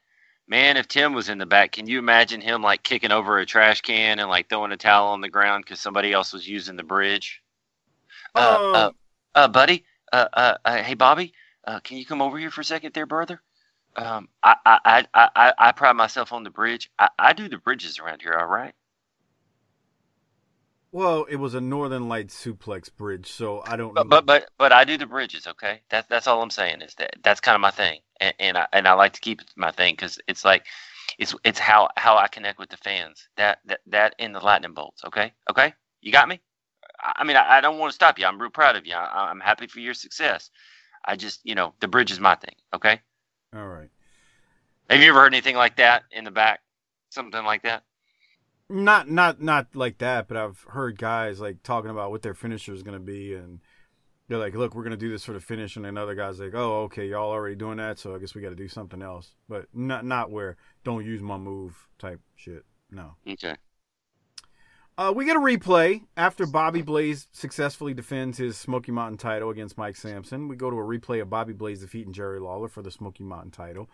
[0.47, 3.45] man, if Tim was in the back, can you imagine him like kicking over a
[3.47, 6.75] trash can and like throwing a towel on the ground because somebody else was using
[6.75, 7.41] the bridge?
[8.35, 8.73] Uh, Oh.
[8.73, 8.91] uh,
[9.35, 11.33] uh, buddy, uh, uh, uh, hey, Bobby,
[11.65, 13.41] uh, can you come over here for a second, there, brother?
[13.95, 16.89] Um, I, I, I, I, I- pride myself on the bridge.
[16.97, 18.73] I, I do the bridges around here, all right?
[20.93, 23.93] Well, it was a Northern Lights suplex bridge, so I don't.
[23.93, 25.81] But but but but I do the bridges, okay?
[25.89, 28.67] That's that's all I'm saying is that that's kind of my thing, and and I
[28.73, 30.65] and I like to keep it my thing because it's like
[31.17, 33.29] it's it's how how I connect with the fans.
[33.37, 35.31] That that that in the lightning bolts, okay?
[35.49, 36.41] Okay, you got me.
[37.01, 38.25] I, mean, I, I don't want to stop you.
[38.25, 38.93] I'm real proud of you.
[38.93, 40.51] I, I'm happy for your success.
[41.03, 43.01] I just you know the bridge is my thing, okay?
[43.55, 43.89] All right.
[44.89, 46.61] Have you ever heard anything like that in the back?
[47.09, 47.83] Something like that?
[48.69, 52.73] Not not not like that, but I've heard guys like talking about what their finisher
[52.73, 53.59] is going to be, and
[54.27, 56.53] they're like, "Look, we're going to do this for the finish," and another guy's like,
[56.53, 59.33] "Oh, okay, y'all already doing that, so I guess we got to do something else."
[59.49, 62.63] But not not where don't use my move type shit.
[62.89, 63.15] No.
[63.27, 63.55] Okay.
[65.01, 69.75] Uh, we get a replay after Bobby Blaze successfully defends his Smoky Mountain title against
[69.75, 70.47] Mike Sampson.
[70.47, 73.49] We go to a replay of Bobby Blaze defeating Jerry Lawler for the Smoky Mountain
[73.49, 73.89] title.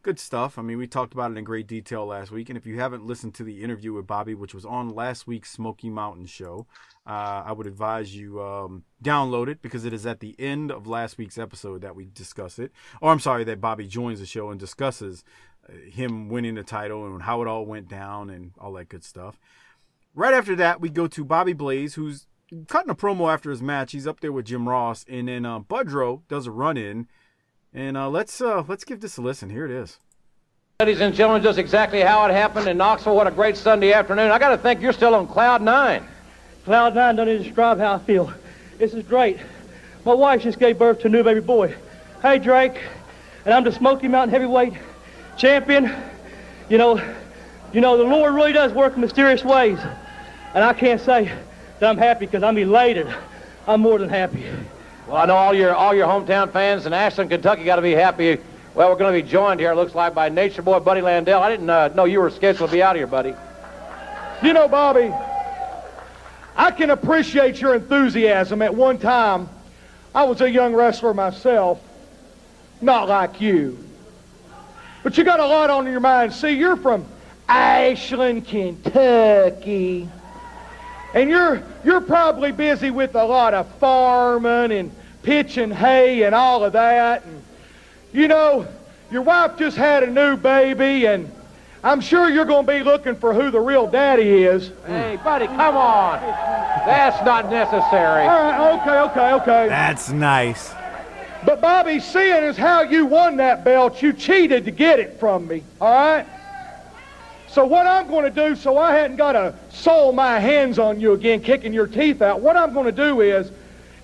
[0.00, 0.58] Good stuff.
[0.58, 2.48] I mean, we talked about it in great detail last week.
[2.48, 5.50] And if you haven't listened to the interview with Bobby, which was on last week's
[5.50, 6.66] Smoky Mountain show,
[7.06, 10.86] uh, I would advise you um, download it because it is at the end of
[10.86, 12.72] last week's episode that we discuss it.
[13.02, 15.22] Or I'm sorry, that Bobby joins the show and discusses
[15.68, 19.04] uh, him winning the title and how it all went down and all that good
[19.04, 19.38] stuff.
[20.18, 22.26] Right after that, we go to Bobby Blaze, who's
[22.68, 23.92] cutting a promo after his match.
[23.92, 27.06] He's up there with Jim Ross, and then uh, Budrow does a run in.
[27.74, 29.50] And uh, let's uh, let's give this a listen.
[29.50, 29.98] Here it is.
[30.80, 33.14] Ladies and gentlemen, just exactly how it happened in Knoxville.
[33.14, 34.30] What a great Sunday afternoon.
[34.30, 36.08] I got to think you're still on cloud nine.
[36.64, 38.32] Cloud nine don't even describe how I feel.
[38.78, 39.38] This is great.
[40.06, 41.76] My wife just gave birth to a new baby boy.
[42.22, 42.80] Hey, Drake,
[43.44, 44.72] and I'm the Smoky Mountain Heavyweight
[45.36, 45.94] Champion.
[46.70, 47.16] You know,
[47.74, 49.78] you know, the Lord really does work in mysterious ways.
[50.56, 51.30] And I can't say
[51.80, 53.14] that I'm happy because I'm elated.
[53.66, 54.46] I'm more than happy.
[55.06, 57.92] Well, I know all your all your hometown fans in Ashland, Kentucky, got to be
[57.92, 58.38] happy.
[58.74, 61.42] Well, we're going to be joined here, it looks like, by Nature Boy Buddy Landell.
[61.42, 63.34] I didn't uh, know you were scheduled to be out here, buddy.
[64.42, 65.12] You know, Bobby,
[66.56, 68.62] I can appreciate your enthusiasm.
[68.62, 69.50] At one time,
[70.14, 71.82] I was a young wrestler myself,
[72.80, 73.78] not like you.
[75.02, 76.32] But you got a lot on your mind.
[76.32, 77.04] See, you're from
[77.46, 80.08] Ashland, Kentucky.
[81.14, 84.90] And you're you're probably busy with a lot of farming and
[85.22, 87.24] pitching hay and all of that.
[87.24, 87.42] And
[88.12, 88.66] you know,
[89.10, 91.30] your wife just had a new baby and
[91.86, 94.72] I'm sure you're going to be looking for who the real daddy is.
[94.86, 96.20] Hey, buddy, come on.
[96.84, 98.22] That's not necessary.
[98.26, 99.68] All right, okay, okay, okay.
[99.68, 100.74] That's nice.
[101.44, 105.46] But Bobby, seeing as how you won that belt, you cheated to get it from
[105.46, 106.26] me, all right?
[107.56, 111.00] So what I'm going to do, so I hadn't got to soil my hands on
[111.00, 113.50] you again, kicking your teeth out, what I'm going to do is,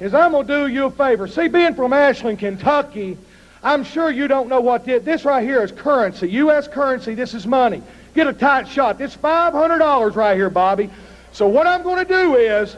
[0.01, 1.29] is I'm going to do you a favor.
[1.29, 3.19] See, being from Ashland, Kentucky,
[3.63, 6.67] I'm sure you don't know what this, this right here is currency, U.S.
[6.67, 7.15] currency.
[7.15, 7.83] This is money.
[8.15, 8.97] Get a tight shot.
[8.97, 10.89] This $500 right here, Bobby.
[11.33, 12.75] So what I'm going to do is,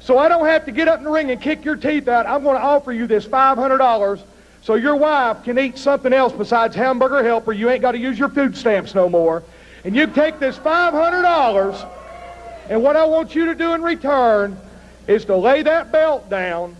[0.00, 2.24] so I don't have to get up in the ring and kick your teeth out,
[2.24, 4.22] I'm going to offer you this $500
[4.64, 7.52] so your wife can eat something else besides hamburger helper.
[7.52, 9.42] You ain't got to use your food stamps no more.
[9.84, 11.90] And you take this $500,
[12.70, 14.56] and what I want you to do in return
[15.06, 16.74] is to lay that belt down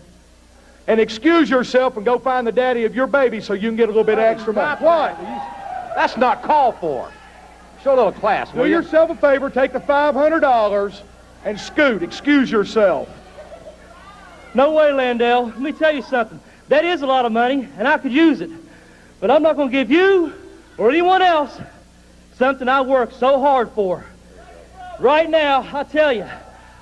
[0.87, 3.83] and excuse yourself and go find the daddy of your baby so you can get
[3.83, 4.83] a little bit extra money.
[4.83, 5.15] What?
[5.95, 7.11] That's not called for.
[7.83, 8.65] Show a little class, Do you?
[8.65, 11.01] yourself a favor, take the $500
[11.43, 12.01] and scoot.
[12.01, 13.07] Excuse yourself.
[14.55, 15.45] No way, Landell.
[15.45, 16.39] Let me tell you something.
[16.67, 18.49] That is a lot of money, and I could use it.
[19.19, 20.33] But I'm not going to give you
[20.77, 21.57] or anyone else
[22.37, 24.03] something I worked so hard for.
[24.99, 26.25] Right now, I tell you,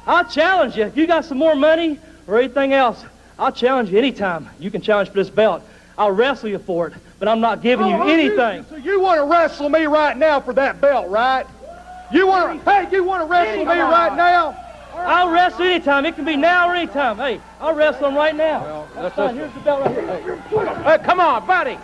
[0.06, 0.84] I'll challenge you.
[0.84, 3.04] If you got some more money or anything else,
[3.38, 4.50] I'll challenge you anytime.
[4.60, 5.64] You can challenge for this belt.
[5.98, 8.66] I'll wrestle you for it, but I'm not giving you Oh, anything.
[8.70, 11.46] So you want to wrestle me right now for that belt, right?
[12.12, 12.72] You want to?
[12.72, 14.56] Hey, you want to wrestle me right now?
[14.96, 16.06] I'll wrestle anytime.
[16.06, 17.18] It can be now or anytime.
[17.18, 18.62] Hey, I'll wrestle him right now.
[18.62, 19.36] Well, That's let's fine.
[19.36, 20.38] Here's the belt right here.
[20.38, 21.78] Hey, come on, buddy.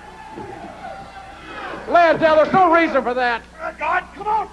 [1.90, 3.42] Landell, there's no reason for that.
[3.80, 4.48] God, come on!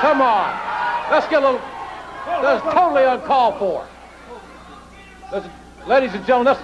[0.00, 1.10] Come on.
[1.10, 1.60] Let's get a little.
[2.26, 3.86] That's totally uncalled for.
[5.32, 5.50] Listen,
[5.86, 6.62] ladies and gentlemen, this,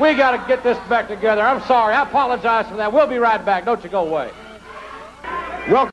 [0.00, 1.42] we got to get this back together.
[1.42, 1.94] I'm sorry.
[1.94, 2.92] I apologize for that.
[2.92, 3.64] We'll be right back.
[3.64, 4.30] Don't you go away.
[5.70, 5.92] Welcome.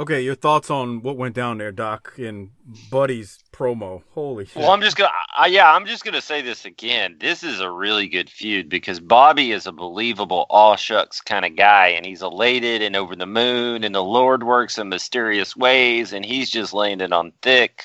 [0.00, 2.50] Okay, your thoughts on what went down there, Doc, in
[2.90, 4.02] Buddy's promo?
[4.10, 4.56] Holy shit!
[4.56, 7.16] Well, I'm just gonna, I, yeah, I'm just gonna say this again.
[7.20, 11.54] This is a really good feud because Bobby is a believable, all shucks kind of
[11.54, 16.12] guy, and he's elated and over the moon, and the Lord works in mysterious ways,
[16.12, 17.84] and he's just laying it on thick.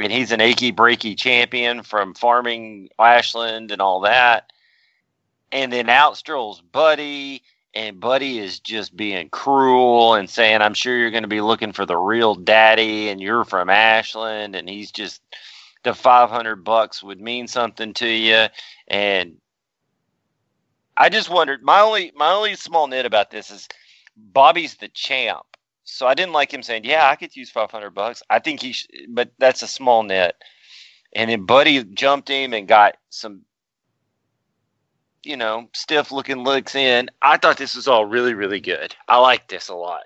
[0.00, 4.50] And he's an achy breaky champion from farming Ashland and all that.
[5.52, 7.42] And then out strolls Buddy,
[7.74, 11.72] and Buddy is just being cruel and saying, I'm sure you're going to be looking
[11.72, 14.56] for the real daddy and you're from Ashland.
[14.56, 15.20] And he's just,
[15.82, 18.46] the 500 bucks would mean something to you.
[18.88, 19.36] And
[20.96, 23.68] I just wondered, my only, my only small nit about this is
[24.16, 25.49] Bobby's the champ.
[25.84, 28.22] So I didn't like him saying, yeah, I could use 500 bucks.
[28.30, 30.36] I think he, sh-, but that's a small net.
[31.14, 33.42] And then Buddy jumped him and got some
[35.22, 37.10] you know, stiff looking looks in.
[37.22, 38.94] I thought this was all really, really good.
[39.08, 40.02] I like this a lot.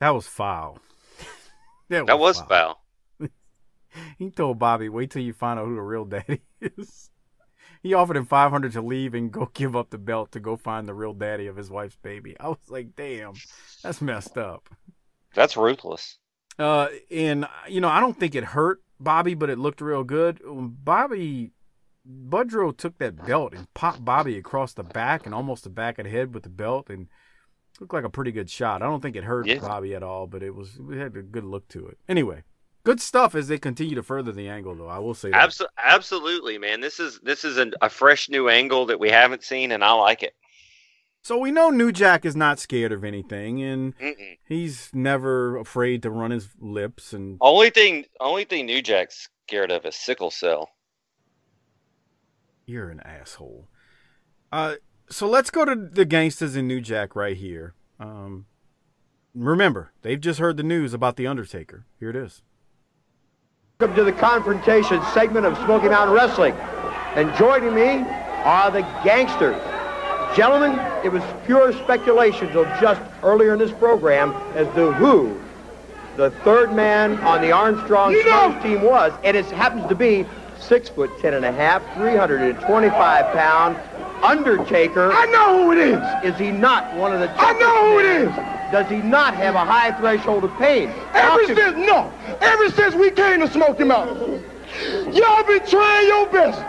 [0.00, 0.78] that was foul.
[1.88, 2.82] That was foul.
[4.18, 7.07] He told Bobby, "Wait till you find out who the real daddy is."
[7.88, 10.56] He offered him five hundred to leave and go give up the belt to go
[10.58, 12.36] find the real daddy of his wife's baby.
[12.38, 13.32] I was like, "Damn,
[13.82, 14.68] that's messed up."
[15.34, 16.18] That's ruthless.
[16.58, 20.40] Uh, and you know, I don't think it hurt Bobby, but it looked real good.
[20.44, 21.52] When Bobby
[22.06, 26.04] Budrow took that belt and popped Bobby across the back and almost the back of
[26.04, 27.06] the head with the belt, and
[27.80, 28.82] looked like a pretty good shot.
[28.82, 29.60] I don't think it hurt Yeah.
[29.60, 31.96] Bobby at all, but it was it had a good look to it.
[32.06, 32.42] Anyway,
[32.84, 34.88] good stuff as they continue to further the angle, though.
[34.88, 35.48] I will say that.
[35.50, 36.80] Abso- absolutely, man.
[36.80, 39.92] This is this is an, a fresh new angle that we haven't seen, and I
[39.92, 40.34] like it.
[41.22, 44.38] So we know New Jack is not scared of anything, and Mm-mm.
[44.46, 47.12] he's never afraid to run his lips.
[47.12, 50.70] And Only thing, only thing New Jack's scared of is sickle cell.
[52.66, 53.68] You're an asshole.
[54.52, 54.76] Uh,
[55.10, 57.74] so let's go to the gangsters in New Jack right here.
[57.98, 58.46] Um,
[59.34, 61.86] remember, they've just heard the news about the Undertaker.
[61.98, 62.42] Here it is.
[63.80, 66.52] Welcome to the confrontation segment of Smoky Mountain Wrestling.
[67.14, 68.04] And joining me
[68.42, 69.54] are the gangsters.
[70.36, 75.40] Gentlemen, it was pure speculation till just earlier in this program as to who
[76.16, 78.24] the third man on the Armstrong You
[78.64, 79.12] team was.
[79.22, 80.26] And it happens to be
[80.58, 83.76] six foot ten and a half, 325 pound
[84.24, 85.12] Undertaker.
[85.12, 86.34] I know who it is.
[86.34, 88.57] Is he not one of the I know who it is.
[88.70, 90.90] Does he not have a high threshold of pain?
[91.14, 94.44] Ever to- since, no, ever since we came to Smoky Mountain,
[95.12, 96.60] y'all been trying your best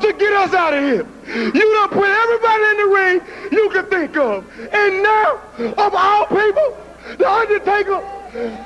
[0.00, 1.06] to get us out of here.
[1.26, 3.20] You done put everybody in the ring
[3.52, 4.44] you could think of.
[4.72, 5.40] And now,
[5.76, 6.76] of all people,
[7.18, 8.00] the Undertaker,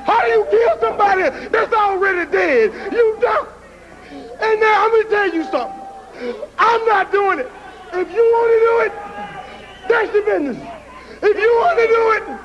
[0.04, 2.72] how do you kill somebody that's already dead?
[2.92, 3.48] You don't.
[4.12, 5.80] And now I'm gonna tell you something.
[6.58, 7.50] I'm not doing it.
[7.94, 10.56] If you want to do it, that's your business.
[11.22, 12.40] If you want to do it,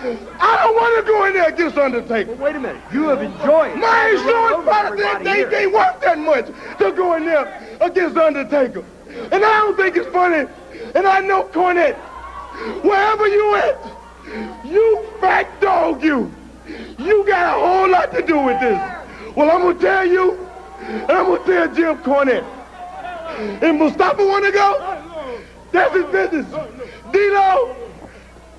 [0.00, 2.34] I don't want to go in there against Undertaker.
[2.36, 2.80] Wait a minute.
[2.92, 3.76] You have enjoyed.
[3.78, 5.50] My insurance policy, they, here.
[5.50, 6.46] they worth that much
[6.78, 8.84] to go in there against Undertaker.
[9.32, 10.48] And I don't think it's funny.
[10.94, 11.96] And I know Cornette,
[12.82, 16.32] wherever you at, you fat dog you.
[16.98, 18.78] You got a whole lot to do with this.
[19.34, 20.48] Well, I'm gonna tell you,
[20.80, 22.44] and I'm gonna tell Jim Cornette.
[23.62, 25.38] And Mustafa wanna go?
[25.72, 26.46] That's his business.
[27.12, 27.76] D'Lo,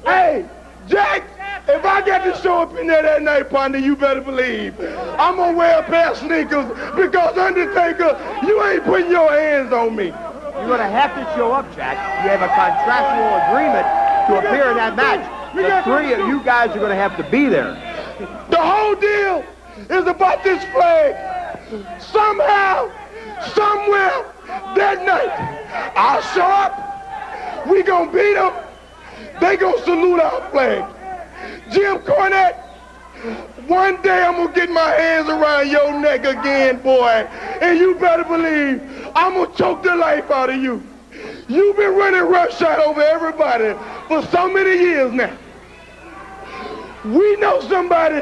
[0.06, 0.46] hey,
[0.90, 1.24] Jack,
[1.68, 5.36] if I get to show up in there that night, partner, you better believe I'm
[5.36, 6.66] gonna wear a pair of sneakers
[6.96, 10.08] because Undertaker, you ain't putting your hands on me.
[10.66, 11.96] You're to have to show up, Jack.
[12.24, 13.86] You have a contractual agreement
[14.28, 15.24] to appear in that match.
[15.56, 17.74] The three of you guys are going to have to be there.
[18.50, 19.46] The whole deal
[19.90, 21.16] is about this flag.
[22.02, 22.92] Somehow,
[23.54, 24.26] somewhere,
[24.76, 27.68] that night, I'll show up.
[27.68, 28.54] We gonna beat them.
[29.40, 30.86] They gonna salute our flag.
[31.72, 32.58] Jim Cornette,
[33.68, 37.28] one day I'm gonna get my hands around your neck again, boy.
[37.62, 38.82] And you better believe
[39.16, 40.84] I'm gonna choke the life out of you.
[41.48, 43.74] You've been running roughshod over everybody
[44.08, 45.36] for so many years now.
[47.06, 48.22] We know somebody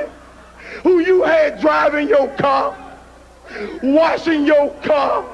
[0.84, 2.78] who you had driving your car,
[3.84, 5.26] washing your car,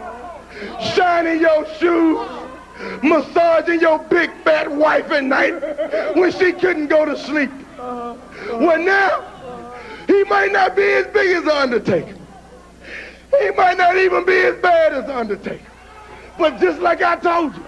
[0.95, 2.19] shining your shoes,
[3.01, 7.51] massaging your big fat wife at night when she couldn't go to sleep.
[7.77, 9.23] Well, now,
[10.07, 12.15] he might not be as big as Undertaker.
[13.39, 15.65] He might not even be as bad as Undertaker.
[16.37, 17.63] But just like I told you,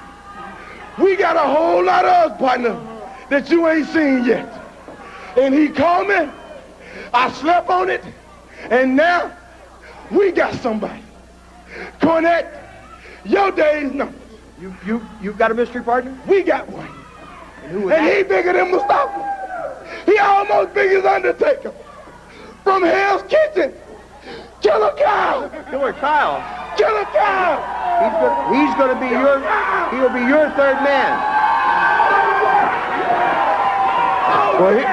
[0.97, 2.79] we got a whole lot of us, partner,
[3.29, 4.47] that you ain't seen yet.
[5.37, 6.29] And he called me.
[7.13, 8.03] I slept on it.
[8.69, 9.31] And now
[10.11, 11.01] we got somebody.
[11.99, 12.61] Cornette,
[13.25, 14.21] your day's numbered.
[14.59, 16.17] You, you, you've got a mystery partner?
[16.27, 16.89] We got one.
[17.65, 18.17] And And that?
[18.17, 19.31] he bigger than Mustafa.
[20.05, 21.73] He almost big as Undertaker.
[22.63, 23.73] From Hell's Kitchen.
[24.61, 25.49] Killer Kyle.
[25.69, 26.75] Killer Kyle.
[26.77, 27.61] Killer Kyle.
[28.01, 29.39] He's gonna, he's gonna be your,
[29.91, 31.19] he'll be your third man.
[34.27, 34.83] Oh, well, he,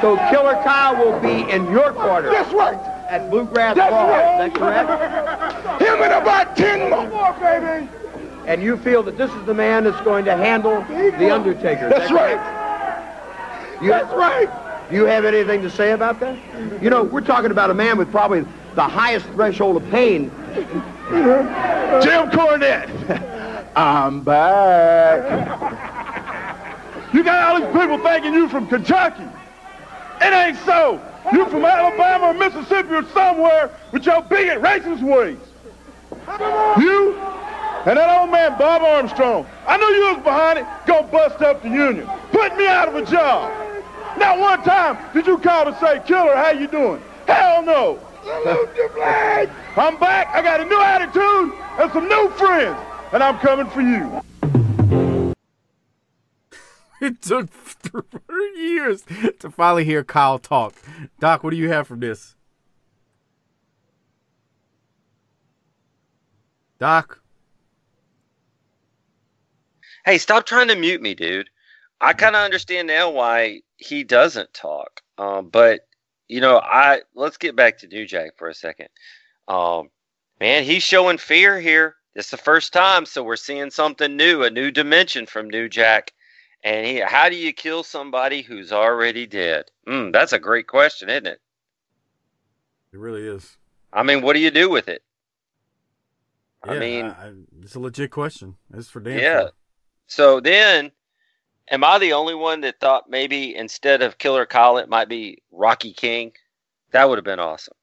[0.00, 2.74] so Killer Kyle will be in your corner That's right.
[3.08, 4.08] at Bluegrass That's Brawl.
[4.08, 4.46] right.
[4.48, 5.33] Is that correct?
[5.94, 7.32] Him and about 10 more.
[7.40, 7.88] baby.
[8.46, 11.86] And you feel that this is the man that's going to handle the Undertaker.
[11.86, 13.80] is That's that right.
[13.80, 14.90] You, That's right.
[14.90, 16.36] Do you have anything to say about that?
[16.82, 20.30] You know, we're talking about a man with probably the highest threshold of pain.
[20.54, 22.90] Jim Cornette.
[23.76, 25.54] I'm back.
[27.14, 29.28] You got all these people thinking you from Kentucky.
[30.20, 31.00] It ain't so.
[31.32, 35.38] You from Alabama or Mississippi or somewhere with your bigot racist ways.
[36.78, 37.14] You
[37.86, 39.46] and that old man Bob Armstrong.
[39.66, 40.66] I knew you was behind it.
[40.86, 42.08] Go bust up the union.
[42.32, 43.52] Put me out of a job.
[44.16, 47.02] Not one time did you call to say, Killer, how you doing?
[47.26, 47.98] Hell no.
[48.22, 49.50] Salute the flag.
[49.76, 50.28] I'm back.
[50.28, 52.78] I got a new attitude and some new friends.
[53.12, 54.20] And I'm coming for you.
[57.00, 57.50] It took
[58.56, 59.04] years
[59.40, 60.74] to finally hear Kyle talk.
[61.20, 62.34] Doc, what do you have from this?
[66.84, 67.18] Doc,
[70.04, 71.48] Hey, stop trying to mute me, dude.
[71.98, 75.00] I kind of understand now why he doesn't talk.
[75.16, 75.88] Um, but
[76.28, 78.88] you know, I let's get back to New Jack for a second.
[79.48, 79.88] Um,
[80.38, 81.96] man, he's showing fear here.
[82.14, 86.12] It's the first time, so we're seeing something new, a new dimension from New Jack.
[86.62, 89.70] And he, how do you kill somebody who's already dead?
[89.88, 91.40] Mm, that's a great question, isn't it?
[92.92, 93.56] it really is.
[93.90, 95.02] I mean, what do you do with it?
[96.70, 98.56] I mean, I- it's a legit question.
[98.72, 99.40] It's for damn Yeah.
[99.40, 99.50] sure.
[100.06, 100.92] So then,
[101.68, 105.42] am I the only one that thought maybe instead of Killer Kyle, it might be
[105.50, 106.32] Rocky King?
[106.90, 107.74] That would have been awesome.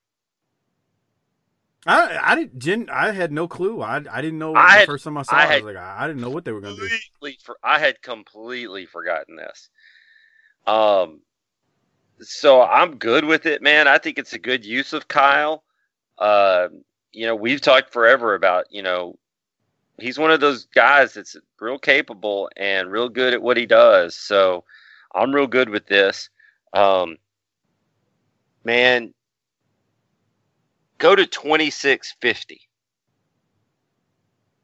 [1.85, 2.59] I I didn't.
[2.59, 3.81] Jen, I had no clue.
[3.81, 5.47] I I didn't know I the had- first time I saw I it.
[5.49, 7.33] I was like, I, I didn't know what they were gonna do.
[7.43, 9.69] For, I had completely forgotten this.
[10.67, 11.21] Um,
[12.19, 13.87] so I'm good with it, man.
[13.87, 15.63] I think it's a good use of Kyle.
[16.19, 16.67] Uh,
[17.11, 19.17] you know, we've talked forever about you know
[19.99, 24.15] he's one of those guys that's real capable and real good at what he does.
[24.15, 24.63] So
[25.13, 26.29] I'm real good with this.
[26.73, 27.17] Um,
[28.63, 29.13] man,
[30.97, 32.61] go to 2650.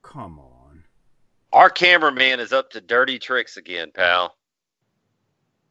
[0.01, 0.83] Come on.
[1.53, 4.35] Our cameraman is up to dirty tricks again, pal.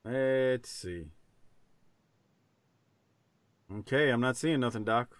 [0.04, 1.06] Let's see.
[3.72, 5.15] Okay, I'm not seeing nothing, Doc.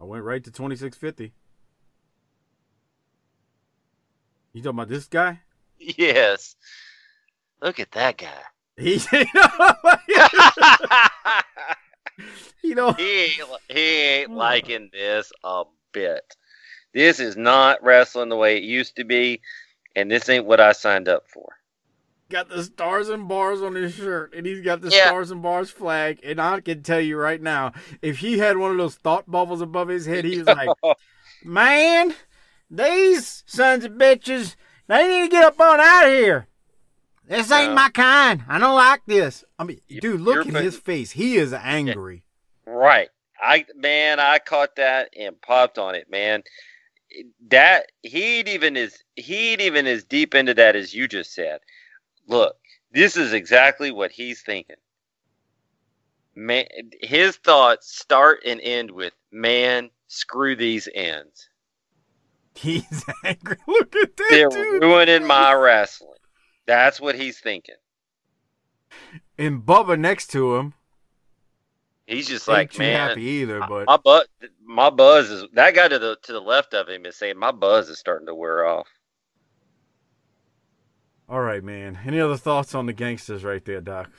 [0.00, 1.32] I went right to 2650.
[4.52, 5.40] You talking about this guy?
[5.78, 6.56] Yes.
[7.60, 8.42] Look at that guy.
[8.76, 9.00] He,
[12.62, 13.32] you know, he
[13.68, 16.36] he ain't liking this a bit.
[16.94, 19.40] This is not wrestling the way it used to be,
[19.96, 21.57] and this ain't what I signed up for.
[22.30, 25.08] Got the stars and bars on his shirt, and he's got the Yeah.
[25.08, 26.20] stars and bars flag.
[26.22, 27.72] And I can tell you right now,
[28.02, 30.70] if he had one of those thought bubbles above his head, he was like,
[31.42, 32.14] "Man,
[32.70, 34.56] these sons of bitches,
[34.86, 36.46] they need to get up on out of here.
[37.26, 38.44] This ain't my kind.
[38.48, 41.12] I don't like this." I mean, dude, you're look at his face.
[41.12, 42.24] He is angry.
[42.66, 43.08] Right.
[43.40, 46.42] I man, I caught that and popped on it, man.
[47.48, 51.32] That he ain't even as he ain't even as deep into that as you just
[51.32, 51.60] said.
[52.28, 52.56] Look,
[52.92, 54.76] this is exactly what he's thinking.
[56.36, 56.66] Man,
[57.00, 61.48] his thoughts start and end with "Man, screw these ends.
[62.54, 63.56] He's angry.
[63.66, 64.82] Look at that They're dude.
[64.82, 66.12] ruining my wrestling.
[66.66, 67.76] That's what he's thinking.
[69.36, 70.74] And Bubba next to him.
[72.06, 75.98] He's just like, man, happy either, but my bu- my buzz is that guy to
[75.98, 78.88] the to the left of him is saying my buzz is starting to wear off.
[81.28, 81.98] All right, man.
[82.04, 84.10] Any other thoughts on the gangsters right there, Doc?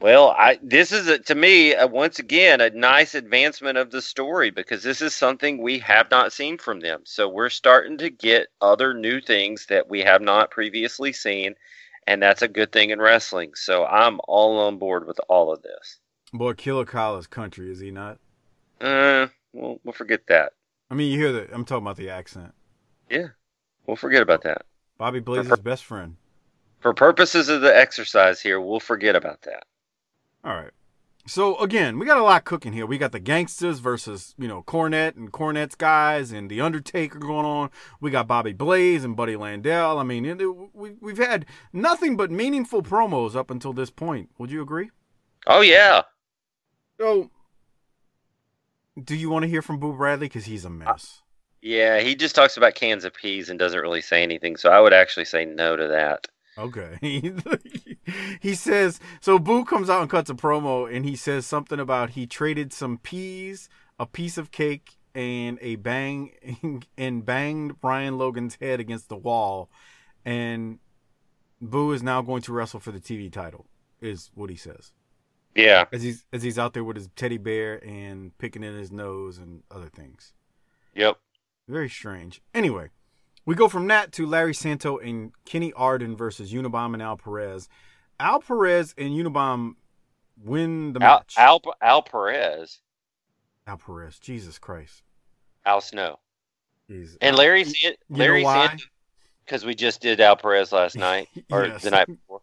[0.00, 4.00] Well, I this is a, to me uh once again a nice advancement of the
[4.00, 7.02] story because this is something we have not seen from them.
[7.04, 11.54] So we're starting to get other new things that we have not previously seen,
[12.06, 13.52] and that's a good thing in wrestling.
[13.54, 15.98] So I'm all on board with all of this.
[16.32, 18.18] Boy, Killer Kyle is country, is he not?
[18.80, 20.52] Uh, we'll we'll forget that.
[20.90, 21.54] I mean, you hear the.
[21.54, 22.54] I'm talking about the accent.
[23.10, 23.28] Yeah,
[23.86, 24.62] we'll forget about that.
[24.96, 26.16] Bobby Blaze's best friend.
[26.80, 29.64] For purposes of the exercise here, we'll forget about that.
[30.44, 30.72] All right.
[31.26, 32.86] So again, we got a lot cooking here.
[32.86, 37.44] We got the gangsters versus you know Cornette and Cornette's guys, and the Undertaker going
[37.44, 37.70] on.
[38.00, 39.98] We got Bobby Blaze and Buddy Landell.
[39.98, 40.42] I mean, it,
[40.74, 44.30] we we've had nothing but meaningful promos up until this point.
[44.38, 44.90] Would you agree?
[45.46, 46.02] Oh yeah.
[46.98, 47.30] So,
[49.02, 51.22] do you want to hear from Boo Bradley because he's a mess?
[51.62, 54.56] Yeah, he just talks about cans of peas and doesn't really say anything.
[54.56, 56.26] So I would actually say no to that.
[56.58, 56.98] Okay.
[58.40, 62.10] he says so Boo comes out and cuts a promo and he says something about
[62.10, 68.56] he traded some peas, a piece of cake, and a bang and banged Brian Logan's
[68.60, 69.70] head against the wall
[70.24, 70.78] and
[71.60, 73.66] Boo is now going to wrestle for the TV title,
[74.00, 74.92] is what he says.
[75.54, 75.86] Yeah.
[75.92, 79.38] As he's as he's out there with his teddy bear and picking in his nose
[79.38, 80.32] and other things.
[80.94, 81.18] Yep.
[81.68, 82.40] Very strange.
[82.54, 82.90] Anyway,
[83.50, 87.68] we go from that to Larry Santo and Kenny Arden versus Unabomb and Al Perez.
[88.20, 89.74] Al Perez and Unabomb
[90.40, 91.34] win the Al, match.
[91.36, 92.78] Al Al Perez,
[93.66, 95.02] Al Perez, Jesus Christ.
[95.66, 96.20] Al Snow,
[96.86, 98.44] He's, and Larry You Larry?
[98.44, 98.84] Santo
[99.44, 101.82] because we just did Al Perez last night or Yes.
[101.82, 102.42] the night before.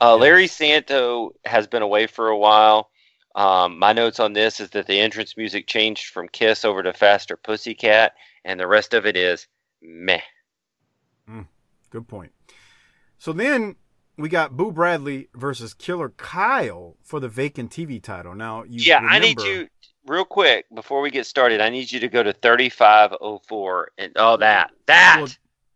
[0.00, 2.90] Uh, Larry Santo has been away for a while.
[3.36, 6.92] Um, my notes on this is that the entrance music changed from Kiss over to
[6.92, 9.46] Faster Pussycat, and the rest of it is
[9.80, 10.20] meh.
[11.28, 11.46] Mm,
[11.90, 12.32] good point.
[13.18, 13.76] So then
[14.16, 18.34] we got Boo Bradley versus Killer Kyle for the vacant TV title.
[18.34, 19.68] Now you yeah, I need you
[20.06, 21.60] real quick before we get started.
[21.60, 25.28] I need you to go to thirty-five oh four and oh that that Well,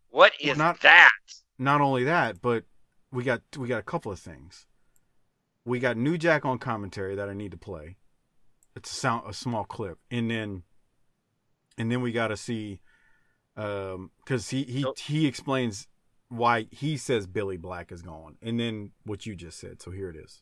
[0.09, 1.11] what well, not- that?
[1.59, 2.63] Not only that, but
[3.11, 4.65] we got we got a couple of things.
[5.65, 7.97] We got New Jack on commentary that I need to play.
[8.75, 10.63] It's a sound a small clip, and then
[11.77, 12.79] and then we got to see
[13.55, 15.87] um because he he he explains
[16.29, 19.81] why he says Billy Black is gone, and then what you just said.
[19.81, 20.41] So here it is.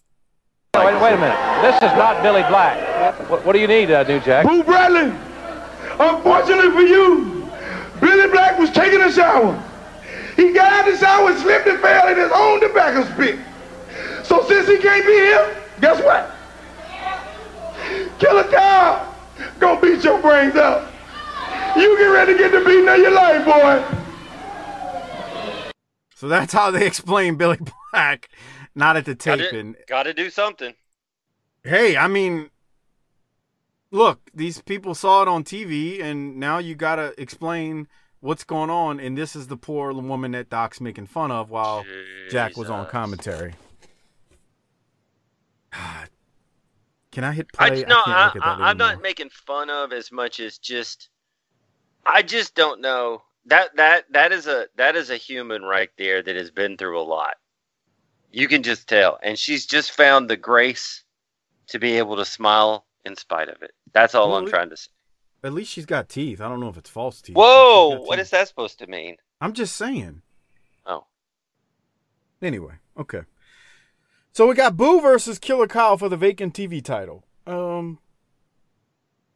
[0.74, 1.62] Wait, wait a minute.
[1.62, 3.30] This is not Billy Black.
[3.30, 4.48] What, what do you need, uh, New Jack?
[4.48, 5.14] Boo Bradley,
[6.00, 7.50] unfortunately for you,
[8.00, 9.62] Billy Black was taking a shower.
[10.38, 13.40] He got out of the shower and slipped and fell in his own tobacco spit.
[14.24, 16.32] So since he can't be here, guess what?
[18.18, 19.14] Killer Kyle
[19.60, 20.91] gonna beat your brains out.
[21.76, 23.84] You get ready to get the beating of your life, boy.
[26.16, 27.58] So that's how they explain Billy
[27.92, 28.30] Black,
[28.76, 29.76] not at the tape.
[29.88, 30.74] Gotta, do something.
[31.64, 32.50] hey, I mean,
[33.90, 37.88] look, these people saw it on TV, and now you gotta explain
[38.20, 39.00] what's going on.
[39.00, 41.86] And this is the poor woman that Doc's making fun of while
[42.30, 42.92] Jack was on Jesus.
[42.92, 43.54] commentary.
[47.12, 47.82] Can I hit I, play?
[47.82, 50.40] j- no, can't I, look at that I, I'm not making fun of as much
[50.40, 51.10] as just.
[52.06, 56.22] I just don't know that that that is a that is a human right there
[56.22, 57.36] that has been through a lot.
[58.32, 61.04] You can just tell, and she's just found the grace
[61.68, 63.72] to be able to smile in spite of it.
[63.94, 64.90] That's all Well, I'm we- trying to say.
[65.44, 66.40] At least she's got teeth.
[66.40, 67.36] I don't know if it's false teeth.
[67.36, 68.26] Whoa, what teeth.
[68.26, 69.18] is that supposed to mean?
[69.42, 70.22] I'm just saying.
[70.86, 71.06] Oh.
[72.44, 73.22] Anyway, okay.
[74.34, 77.26] So we got Boo versus Killer Kyle for the vacant TV title.
[77.48, 77.98] Um,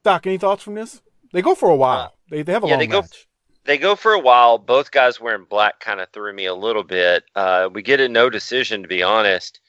[0.03, 1.01] Doc, any thoughts from this?
[1.35, 2.15] They go for a while.
[2.31, 3.01] they they have a Uh, yeah, long they go.
[3.01, 3.27] match.
[3.65, 4.57] They go for a while.
[4.57, 7.25] Both guys wearing black kind of threw me a little bit.
[7.35, 9.59] Uh, we get a no decision, to be honest.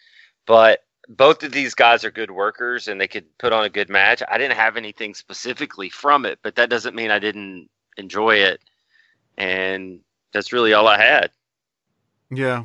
[0.47, 3.89] But both of these guys are good workers, and they could put on a good
[3.89, 4.23] match.
[4.29, 8.61] I didn't have anything specifically from it, but that doesn't mean I didn't enjoy it.
[9.37, 10.01] And
[10.33, 11.31] that's really all I had.
[12.31, 12.64] Yeah.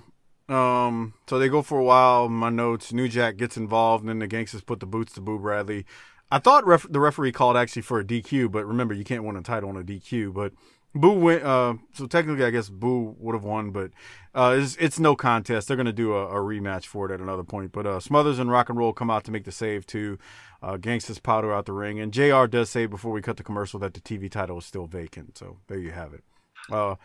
[0.50, 1.14] Um.
[1.30, 2.30] So they go for a while.
[2.30, 2.92] My notes.
[2.94, 5.86] New Jack gets involved, and then the gangsters put the boots to Boo Bradley.
[6.32, 9.36] I thought ref- the referee called actually for a DQ, but remember you can't win
[9.36, 10.34] a title on a DQ.
[10.34, 10.54] But
[10.94, 11.44] Boo went.
[11.44, 11.76] Uh.
[11.94, 13.92] So technically, I guess Boo would have won, but
[14.34, 15.68] uh, it's, it's no contest.
[15.68, 17.72] They're gonna do a, a rematch for it at another point.
[17.72, 20.18] But uh, Smothers and Rock and Roll come out to make the save too.
[20.62, 22.46] Uh, gangsters powder out the ring, and Jr.
[22.46, 25.38] does say before we cut the commercial that the TV title is still vacant.
[25.38, 26.24] So there you have it.
[26.72, 26.96] Uh,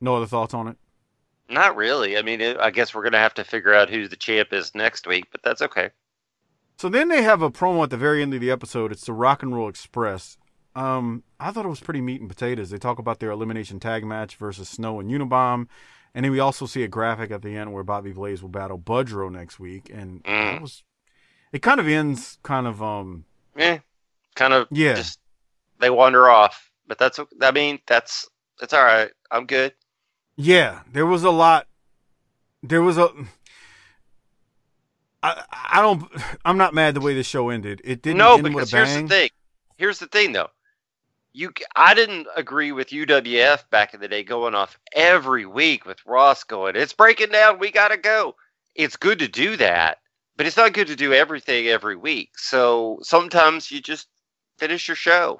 [0.00, 0.76] no other thoughts on it.
[1.50, 2.16] Not really.
[2.16, 4.74] I mean, it, I guess we're gonna have to figure out who the champ is
[4.74, 5.90] next week, but that's okay.
[6.78, 8.92] So then they have a promo at the very end of the episode.
[8.92, 10.38] It's the Rock and Roll Express.
[10.76, 12.70] Um, I thought it was pretty meat and potatoes.
[12.70, 15.66] They talk about their elimination tag match versus Snow and Unabomb,
[16.14, 18.78] and then we also see a graphic at the end where Bobby Blaze will battle
[18.78, 20.60] Budrow next week, and Mm.
[20.62, 20.84] was.
[21.50, 23.24] It kind of ends kind of um
[23.56, 23.78] Eh,
[24.36, 24.68] kind of.
[24.70, 24.94] Yeah.
[24.94, 25.18] Just
[25.80, 27.18] they wander off, but that's.
[27.42, 28.28] I mean, that's
[28.60, 29.10] that's all right.
[29.32, 29.72] I'm good.
[30.36, 31.66] Yeah, there was a lot.
[32.62, 33.08] There was a.
[35.22, 35.42] I
[35.72, 36.04] I don't.
[36.44, 37.80] I'm not mad the way the show ended.
[37.84, 39.30] It didn't no, because here's the thing.
[39.76, 40.48] Here's the thing, though.
[41.32, 45.98] You, I didn't agree with UWF back in the day going off every week with
[46.04, 46.74] Ross going.
[46.74, 47.58] It's breaking down.
[47.58, 48.34] We gotta go.
[48.74, 49.98] It's good to do that,
[50.36, 52.30] but it's not good to do everything every week.
[52.36, 54.08] So sometimes you just
[54.58, 55.38] finish your show.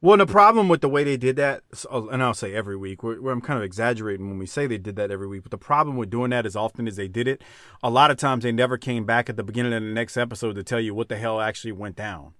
[0.00, 3.20] Well, the problem with the way they did that, and I'll say every week, where,
[3.20, 5.58] where I'm kind of exaggerating when we say they did that every week, but the
[5.58, 7.42] problem with doing that as often as they did it,
[7.82, 10.54] a lot of times they never came back at the beginning of the next episode
[10.54, 12.34] to tell you what the hell actually went down.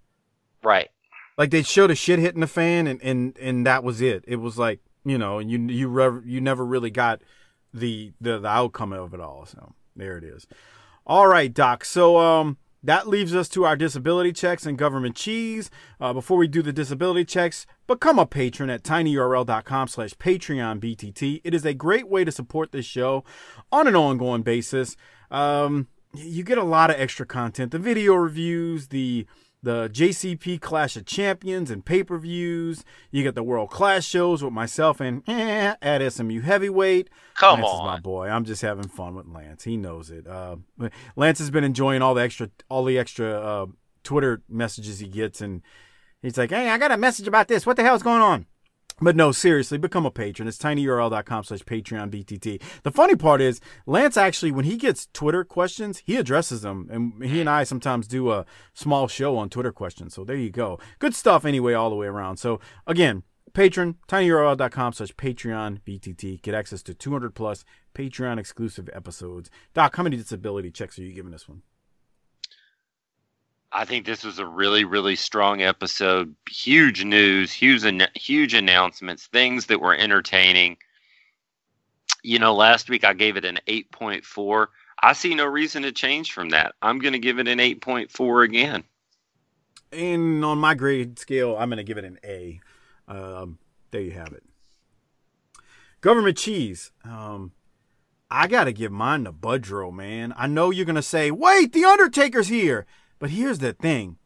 [0.62, 0.88] Right.
[1.36, 4.24] Like they showed a shit hitting the fan, and and and that was it.
[4.26, 7.22] It was like you know, and you you rev- you never really got
[7.72, 9.46] the, the the outcome of it all.
[9.46, 10.46] So there it is.
[11.06, 11.84] All right, Doc.
[11.84, 15.70] So um, that leaves us to our disability checks and government cheese.
[16.00, 21.40] Uh, before we do the disability checks, become a patron at tinyurl.com slash Patreon BTT.
[21.44, 23.24] It is a great way to support this show
[23.72, 24.96] on an ongoing basis.
[25.30, 29.26] Um, you get a lot of extra content, the video reviews, the
[29.62, 32.84] the JCP Clash of Champions and pay per views.
[33.10, 37.10] You get the world class shows with myself and eh, at SMU Heavyweight.
[37.34, 37.86] Come Lance is on.
[37.86, 38.28] my boy.
[38.28, 39.64] I'm just having fun with Lance.
[39.64, 40.26] He knows it.
[40.26, 40.56] Uh,
[41.16, 43.66] Lance has been enjoying all the extra, all the extra uh,
[44.04, 45.62] Twitter messages he gets, and
[46.22, 47.66] he's like, "Hey, I got a message about this.
[47.66, 48.46] What the hell's going on?"
[49.00, 50.48] But no, seriously, become a patron.
[50.48, 52.60] It's tinyurl.com slash Patreon BTT.
[52.82, 56.88] The funny part is, Lance actually, when he gets Twitter questions, he addresses them.
[56.90, 58.44] And he and I sometimes do a
[58.74, 60.14] small show on Twitter questions.
[60.14, 60.80] So there you go.
[60.98, 62.38] Good stuff anyway, all the way around.
[62.38, 63.22] So again,
[63.52, 66.42] patron, tinyurl.com slash Patreon BTT.
[66.42, 69.50] Get access to 200 plus Patreon exclusive episodes.
[69.74, 71.62] Doc, how many disability checks are you giving this one?
[73.70, 76.34] I think this was a really, really strong episode.
[76.48, 80.78] Huge news, huge, an- huge announcements, things that were entertaining.
[82.22, 84.66] You know, last week I gave it an 8.4.
[85.02, 86.74] I see no reason to change from that.
[86.80, 88.84] I'm going to give it an 8.4 again.
[89.92, 92.60] And on my grade scale, I'm going to give it an A.
[93.06, 93.58] Um,
[93.90, 94.42] there you have it.
[96.00, 96.90] Government cheese.
[97.04, 97.52] Um,
[98.30, 100.34] I got to give mine to Budrow, man.
[100.36, 102.86] I know you're going to say, wait, The Undertaker's here.
[103.18, 104.16] But here's the thing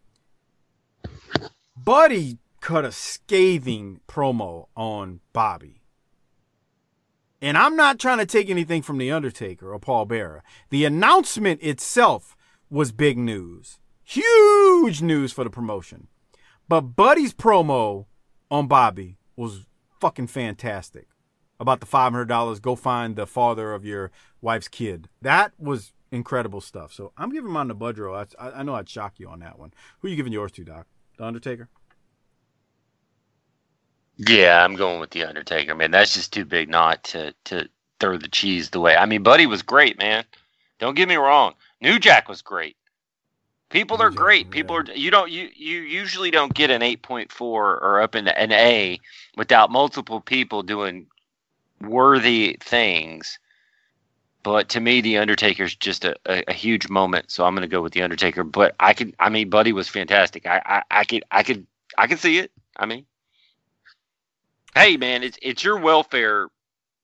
[1.76, 5.82] Buddy cut a scathing promo on Bobby.
[7.40, 10.44] And I'm not trying to take anything from The Undertaker or Paul Bearer.
[10.70, 12.36] The announcement itself
[12.70, 13.80] was big news.
[14.04, 16.06] Huge news for the promotion.
[16.68, 18.06] But Buddy's promo
[18.48, 19.66] on Bobby was
[20.00, 21.08] fucking fantastic.
[21.58, 25.08] About the $500, go find the father of your wife's kid.
[25.20, 26.92] That was incredible stuff.
[26.92, 28.26] So I'm giving mine to Budrow.
[28.38, 29.72] I, I know I'd shock you on that one.
[29.98, 30.86] Who are you giving yours to, Doc?
[31.18, 31.68] The Undertaker?
[34.18, 35.90] Yeah, I'm going with the Undertaker, man.
[35.90, 38.94] That's just too big not to to throw the cheese the way.
[38.94, 40.24] I mean, Buddy was great, man.
[40.78, 41.54] Don't get me wrong.
[41.80, 42.76] New Jack was great.
[43.70, 44.50] People are great.
[44.50, 48.52] People are you don't you you usually don't get an 8.4 or up in an
[48.52, 49.00] A
[49.36, 51.06] without multiple people doing
[51.80, 53.38] worthy things.
[54.42, 57.68] But to me, the Undertaker's just a, a, a huge moment, so I'm going to
[57.68, 58.42] go with the Undertaker.
[58.42, 60.46] But I could, I mean, Buddy was fantastic.
[60.46, 61.66] I, I, I could, I could,
[61.96, 62.50] I could see it.
[62.76, 63.06] I mean,
[64.74, 66.48] hey, man, it's it's your welfare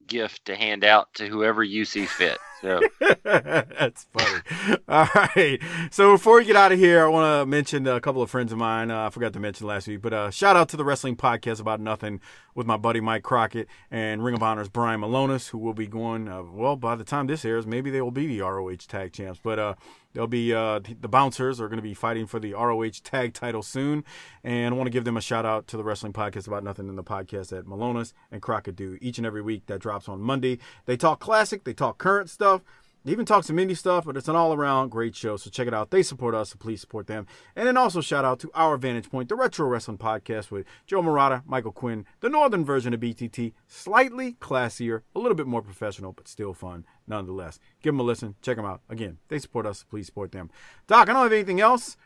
[0.06, 2.38] gift to hand out to whoever you see fit.
[2.60, 2.80] So
[3.22, 4.78] That's funny.
[4.88, 5.58] All right.
[5.90, 8.52] So before we get out of here, I want to mention a couple of friends
[8.52, 8.90] of mine.
[8.90, 11.60] Uh, I forgot to mention last week, but uh, shout out to the Wrestling Podcast
[11.60, 12.20] About Nothing
[12.54, 16.28] with my buddy Mike Crockett and Ring of Honor's Brian Milonas, who will be going,
[16.28, 19.40] uh, well, by the time this airs, maybe they will be the ROH Tag Champs.
[19.42, 19.74] But uh,
[20.18, 23.62] they'll be, uh, the Bouncers are going to be fighting for the ROH Tag title
[23.62, 24.02] soon.
[24.42, 26.88] And I want to give them a shout out to the Wrestling Podcast About Nothing
[26.88, 29.66] in the podcast at Milonas and Crockett do each and every week.
[29.66, 30.58] That drops on Monday.
[30.86, 32.62] They talk classic, they talk current stuff.
[33.08, 35.38] They even talk some indie stuff, but it's an all around great show.
[35.38, 35.90] So check it out.
[35.90, 37.26] They support us, so please support them.
[37.56, 41.00] And then also shout out to our Vantage Point, the Retro Wrestling Podcast with Joe
[41.00, 46.12] Murata, Michael Quinn, the northern version of BTT, slightly classier, a little bit more professional,
[46.12, 47.58] but still fun nonetheless.
[47.80, 48.34] Give them a listen.
[48.42, 48.82] Check them out.
[48.90, 50.50] Again, they support us, so please support them.
[50.86, 51.96] Doc, I don't have anything else.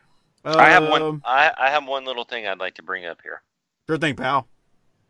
[0.45, 1.03] I have one.
[1.03, 3.43] Um, I, I have one little thing I'd like to bring up here.
[3.89, 4.47] Sure thing, pal.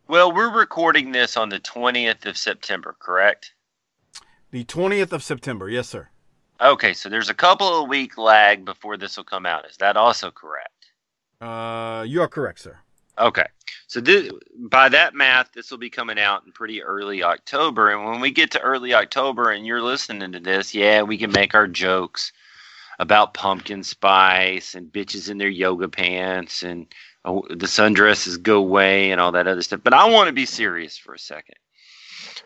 [0.08, 3.52] Well, we're recording this on the 20th of September, correct?
[4.52, 5.70] The 20th of September.
[5.70, 6.08] Yes, sir.
[6.60, 9.64] Okay, so there's a couple of week lag before this will come out.
[9.64, 10.92] Is that also correct?
[11.40, 12.78] Uh, you are correct, sir.
[13.18, 13.46] Okay,
[13.86, 17.90] so this, by that math, this will be coming out in pretty early October.
[17.90, 21.32] And when we get to early October and you're listening to this, yeah, we can
[21.32, 22.30] make our jokes
[22.98, 26.86] about pumpkin spice and bitches in their yoga pants and
[27.24, 29.80] oh, the sundresses go away and all that other stuff.
[29.82, 31.56] But I want to be serious for a second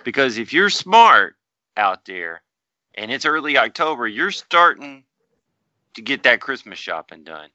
[0.05, 1.37] because if you're smart
[1.77, 2.43] out there
[2.97, 5.05] and it's early October, you're starting
[5.95, 7.51] to get that Christmas shopping done.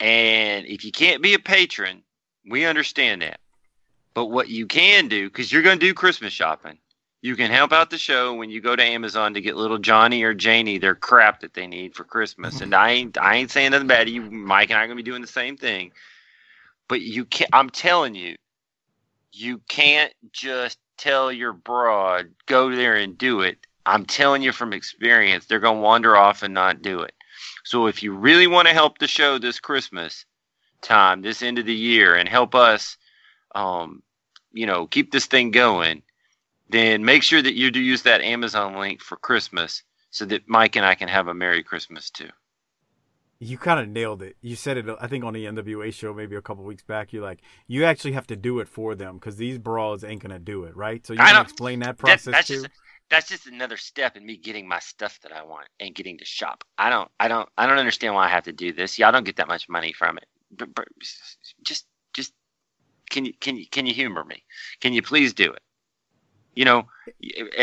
[0.00, 2.02] And if you can't be a patron,
[2.48, 3.40] we understand that.
[4.14, 6.78] But what you can do, because you're going to do Christmas shopping,
[7.22, 10.22] you can help out the show when you go to Amazon to get little Johnny
[10.22, 12.54] or Janie their crap that they need for Christmas.
[12.56, 12.62] Mm-hmm.
[12.64, 14.22] And I ain't I ain't saying nothing bad to you.
[14.22, 15.92] Mike and I are gonna be doing the same thing.
[16.88, 18.36] But you can't I'm telling you,
[19.36, 23.58] you can't just tell your broad, go there and do it.
[23.84, 27.14] I'm telling you from experience, they're gonna wander off and not do it.
[27.64, 30.24] So if you really want to help the show this Christmas
[30.82, 32.96] time, this end of the year, and help us
[33.54, 34.02] um,
[34.52, 36.02] you know, keep this thing going,
[36.68, 40.76] then make sure that you do use that Amazon link for Christmas so that Mike
[40.76, 42.30] and I can have a Merry Christmas too.
[43.38, 44.36] You kind of nailed it.
[44.40, 47.12] You said it, I think, on the NWA show maybe a couple weeks back.
[47.12, 50.38] You're like, you actually have to do it for them because these brawls ain't gonna
[50.38, 51.06] do it, right?
[51.06, 52.62] So you can explain that process that, that's too.
[52.62, 52.68] Just,
[53.08, 56.24] that's just another step in me getting my stuff that I want and getting to
[56.24, 56.64] shop.
[56.76, 58.98] I don't, I don't, I don't understand why I have to do this.
[58.98, 60.26] Y'all don't get that much money from it.
[60.50, 60.88] But, but
[61.62, 62.32] just, just
[63.10, 64.42] can you, can you, can you humor me?
[64.80, 65.62] Can you please do it?
[66.56, 66.88] You know,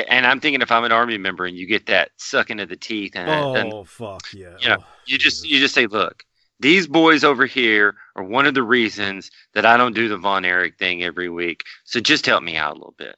[0.07, 2.77] and I'm thinking if I'm an army member and you get that suck into the
[2.77, 6.23] teeth and oh and, fuck yeah, you know, oh, you just you just say, look,
[6.61, 10.45] these boys over here are one of the reasons that I don't do the Von
[10.45, 11.65] Erich thing every week.
[11.83, 13.17] So just help me out a little bit.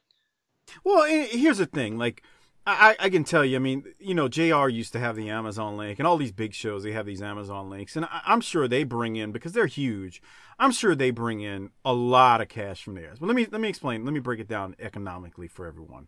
[0.83, 2.23] Well, here's the thing, like.
[2.67, 5.77] I, I can tell you, I mean, you know, JR used to have the Amazon
[5.77, 7.95] link, and all these big shows, they have these Amazon links.
[7.95, 10.19] And I, I'm sure they bring in, because they're huge,
[10.59, 13.19] I'm sure they bring in a lot of cash from theirs.
[13.19, 14.05] But let me let me explain.
[14.05, 16.07] Let me break it down economically for everyone.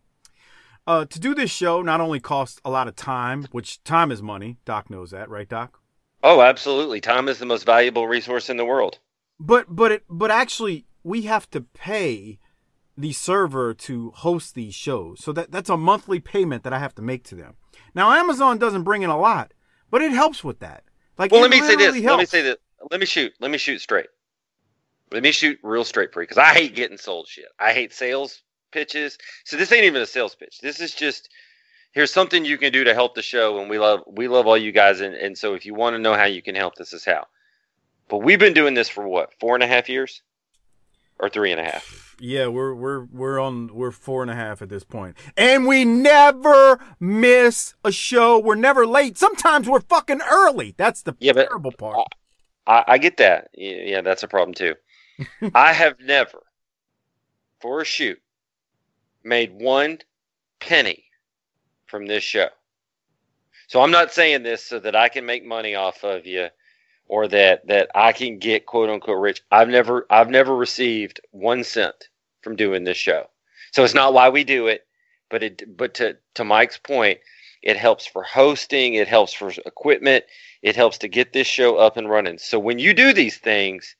[0.86, 4.22] Uh, to do this show not only costs a lot of time, which time is
[4.22, 4.56] money.
[4.64, 5.80] Doc knows that, right, Doc?
[6.22, 7.00] Oh, absolutely.
[7.00, 8.98] Time is the most valuable resource in the world.
[9.38, 12.38] But but it but actually we have to pay
[12.96, 15.22] the server to host these shows.
[15.22, 17.54] So that that's a monthly payment that I have to make to them.
[17.94, 19.52] Now Amazon doesn't bring in a lot,
[19.90, 20.84] but it helps with that.
[21.18, 21.94] Like well, let me say this.
[22.02, 22.06] Helps.
[22.06, 22.56] Let me say this.
[22.90, 23.32] Let me shoot.
[23.40, 24.06] Let me shoot straight.
[25.12, 27.46] Let me shoot real straight for you because I hate getting sold shit.
[27.58, 28.42] I hate sales
[28.72, 29.18] pitches.
[29.44, 30.58] So this ain't even a sales pitch.
[30.60, 31.28] This is just
[31.92, 34.58] here's something you can do to help the show, and we love we love all
[34.58, 35.00] you guys.
[35.00, 37.26] And, and so if you want to know how you can help, this is how.
[38.08, 40.22] But we've been doing this for what four and a half years,
[41.18, 42.16] or three and a half.
[42.20, 45.16] Yeah, we're we're we're on we're four and a half at this point.
[45.36, 48.38] and we never miss a show.
[48.38, 49.16] We're never late.
[49.18, 50.74] Sometimes we're fucking early.
[50.76, 51.98] That's the yeah, terrible part.
[52.66, 53.50] I, I get that.
[53.54, 54.74] Yeah, that's a problem too.
[55.54, 56.42] I have never,
[57.60, 58.20] for a shoot,
[59.24, 59.98] made one
[60.60, 61.04] penny
[61.86, 62.48] from this show.
[63.68, 66.48] So I'm not saying this so that I can make money off of you
[67.06, 69.42] or that that I can get quote unquote rich.
[69.50, 72.08] I've never I've never received one cent
[72.42, 73.26] from doing this show.
[73.72, 74.86] So it's not why we do it,
[75.30, 77.18] but it but to to Mike's point,
[77.62, 80.24] it helps for hosting, it helps for equipment,
[80.62, 82.38] it helps to get this show up and running.
[82.38, 83.96] So when you do these things,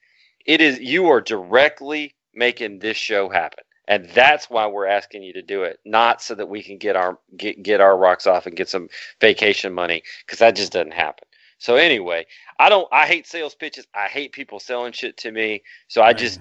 [0.49, 3.63] it is you are directly making this show happen.
[3.87, 6.97] And that's why we're asking you to do it not so that we can get
[6.97, 8.89] our get, get our rocks off and get some
[9.21, 11.29] vacation money because that just doesn't happen.
[11.59, 12.27] So anyway
[12.61, 13.87] i don't i hate sales pitches.
[13.95, 15.63] I hate people selling shit to me.
[15.89, 16.41] So i just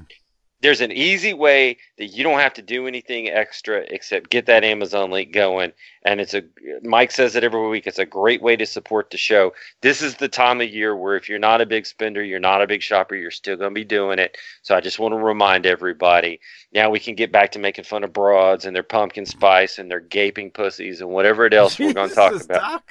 [0.62, 4.64] there's an easy way that you don't have to do anything extra except get that
[4.64, 5.72] Amazon link going.
[6.04, 6.44] And it's a
[6.82, 7.86] Mike says it every week.
[7.86, 9.54] It's a great way to support the show.
[9.82, 12.62] This is the time of year where if you're not a big spender, you're not
[12.62, 14.38] a big shopper, you're still going to be doing it.
[14.64, 16.40] So I just want to remind everybody.
[16.74, 19.92] Now we can get back to making fun of broads and their pumpkin spice and
[19.92, 22.84] their gaping pussies and whatever it else we're going to talk about.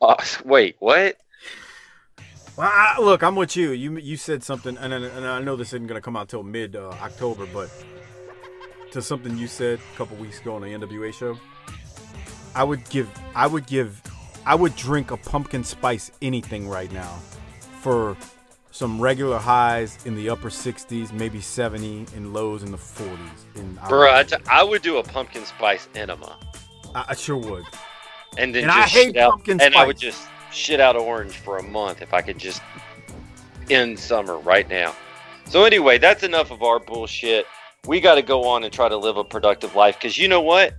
[0.00, 1.16] Uh, wait, what?
[2.58, 3.70] Well, I, look, I'm with you.
[3.70, 6.42] You you said something, and, and I know this isn't going to come out till
[6.42, 7.70] mid uh, October, but
[8.90, 11.38] to something you said a couple weeks ago on the NWA show,
[12.56, 14.02] I would give, I would give,
[14.44, 17.20] I would drink a pumpkin spice anything right now
[17.80, 18.16] for
[18.72, 23.18] some regular highs in the upper 60s, maybe 70, and lows in the 40s.
[23.54, 26.36] In Bro, I, t- I would do a pumpkin spice enema.
[26.92, 27.66] I, I sure would.
[28.36, 29.76] And then and just I hate out, pumpkin and spice.
[29.76, 32.62] I would just shit out of orange for a month if I could just
[33.70, 34.94] end summer right now.
[35.46, 37.46] So anyway, that's enough of our bullshit.
[37.86, 40.40] We got to go on and try to live a productive life because you know
[40.40, 40.74] what?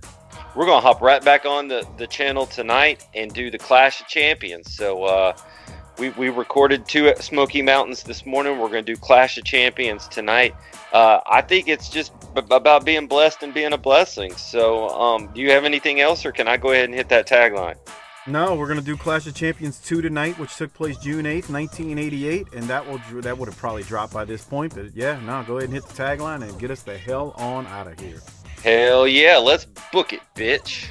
[0.54, 4.06] we're gonna hop right back on the, the channel tonight and do the Clash of
[4.08, 4.74] Champions.
[4.74, 5.36] So uh,
[5.98, 8.58] we we recorded two at Smoky Mountains this morning.
[8.58, 10.54] We're gonna do Clash of Champions tonight.
[10.92, 14.32] Uh, I think it's just b- about being blessed and being a blessing.
[14.34, 17.28] So, um, do you have anything else, or can I go ahead and hit that
[17.28, 17.76] tagline?
[18.26, 21.98] No, we're gonna do Clash of Champions two tonight, which took place June eighth, nineteen
[21.98, 24.74] eighty eight, and that will that would have probably dropped by this point.
[24.74, 27.66] But yeah, no, go ahead and hit the tagline and get us the hell on
[27.68, 28.20] out of here.
[28.62, 30.88] Hell yeah, let's book it, bitch.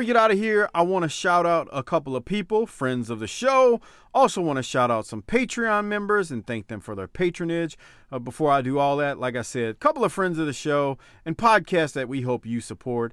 [0.00, 3.10] We get out of here, I want to shout out a couple of people, friends
[3.10, 3.82] of the show.
[4.14, 7.76] Also, want to shout out some Patreon members and thank them for their patronage.
[8.10, 10.54] Uh, before I do all that, like I said, a couple of friends of the
[10.54, 10.96] show
[11.26, 13.12] and podcasts that we hope you support.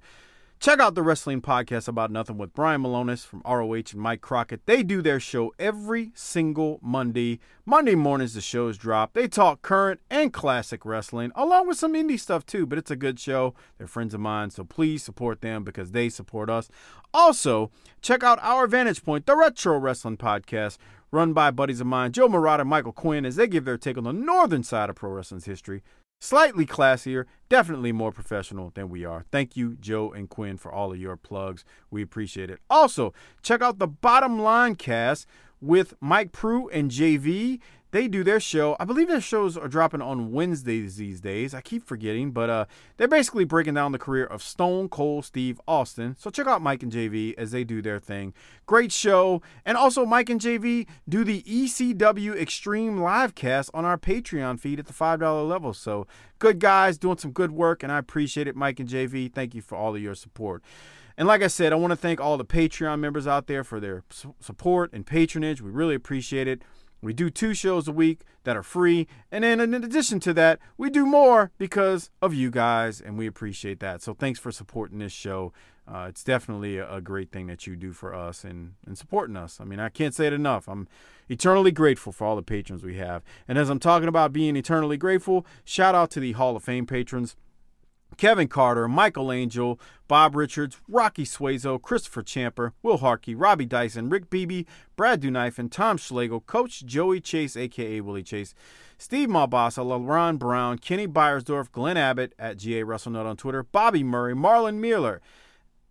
[0.60, 4.66] Check out the Wrestling Podcast About Nothing with Brian Milonas from ROH and Mike Crockett.
[4.66, 7.40] They do their show every single Monday.
[7.64, 9.14] Monday mornings, the shows drop.
[9.14, 12.96] They talk current and classic wrestling, along with some indie stuff too, but it's a
[12.96, 13.54] good show.
[13.78, 16.70] They're friends of mine, so please support them because they support us.
[17.14, 17.70] Also,
[18.02, 20.80] check out Our Vantage Point, the Retro Wrestling Podcast,
[21.12, 23.98] run by buddies of mine, Joe Murata and Michael Quinn, as they give their take
[23.98, 25.84] on the northern side of pro wrestling's history.
[26.20, 29.26] Slightly classier, definitely more professional than we are.
[29.32, 31.64] Thank you, Joe and Quinn, for all of your plugs.
[31.92, 32.60] We appreciate it.
[32.70, 33.14] Also,
[33.44, 35.28] check out the Bottom Line cast
[35.62, 37.60] with Mike Prue and JV.
[37.92, 38.76] They do their show.
[38.80, 41.54] I believe their shows are dropping on Wednesdays these days.
[41.54, 42.66] I keep forgetting, but uh,
[42.98, 46.16] they're basically breaking down the career of Stone Cold Steve Austin.
[46.20, 48.34] So check out Mike and JV as they do their thing.
[48.66, 49.42] Great show.
[49.66, 54.80] And also, Mike and JV do the ECW Extreme live cast on our Patreon feed
[54.80, 55.74] at the $5 level.
[55.74, 56.08] So
[56.40, 59.32] good guys doing some good work, and I appreciate it, Mike and JV.
[59.32, 60.62] Thank you for all of your support.
[61.18, 63.80] And like I said, I want to thank all the Patreon members out there for
[63.80, 64.04] their
[64.40, 65.62] support and patronage.
[65.62, 66.62] We really appreciate it.
[67.02, 69.08] We do two shows a week that are free.
[69.32, 73.28] And then in addition to that, we do more because of you guys, and we
[73.28, 74.02] appreciate that.
[74.02, 75.54] So thanks for supporting this show.
[75.88, 79.38] Uh, it's definitely a, a, great thing that you do for us and, and supporting
[79.38, 79.62] us.
[79.62, 80.68] I mean, I can't say it enough.
[80.68, 80.86] I'm
[81.30, 83.24] eternally grateful for all the patrons we have.
[83.48, 86.86] And as I'm talking about being eternally grateful, shout out to the Hall of Fame
[86.86, 87.38] patrons.
[88.18, 94.30] Kevin Carter, Michael Angel, Bob Richards, Rocky Suazo, Christopher Champer, Will Harkey, Robbie Dyson, Rick
[94.30, 94.64] Beebe,
[94.96, 98.54] Brad Dunife, and Tom Schlegel, Coach Joey Chase, aka Willie Chase,
[98.98, 104.04] Steve Malbasa, LaRon Brown, Kenny Byersdorf, Glenn Abbott at GA Russell WrestleNut on Twitter, Bobby
[104.04, 105.22] Murray, Marlon Mueller,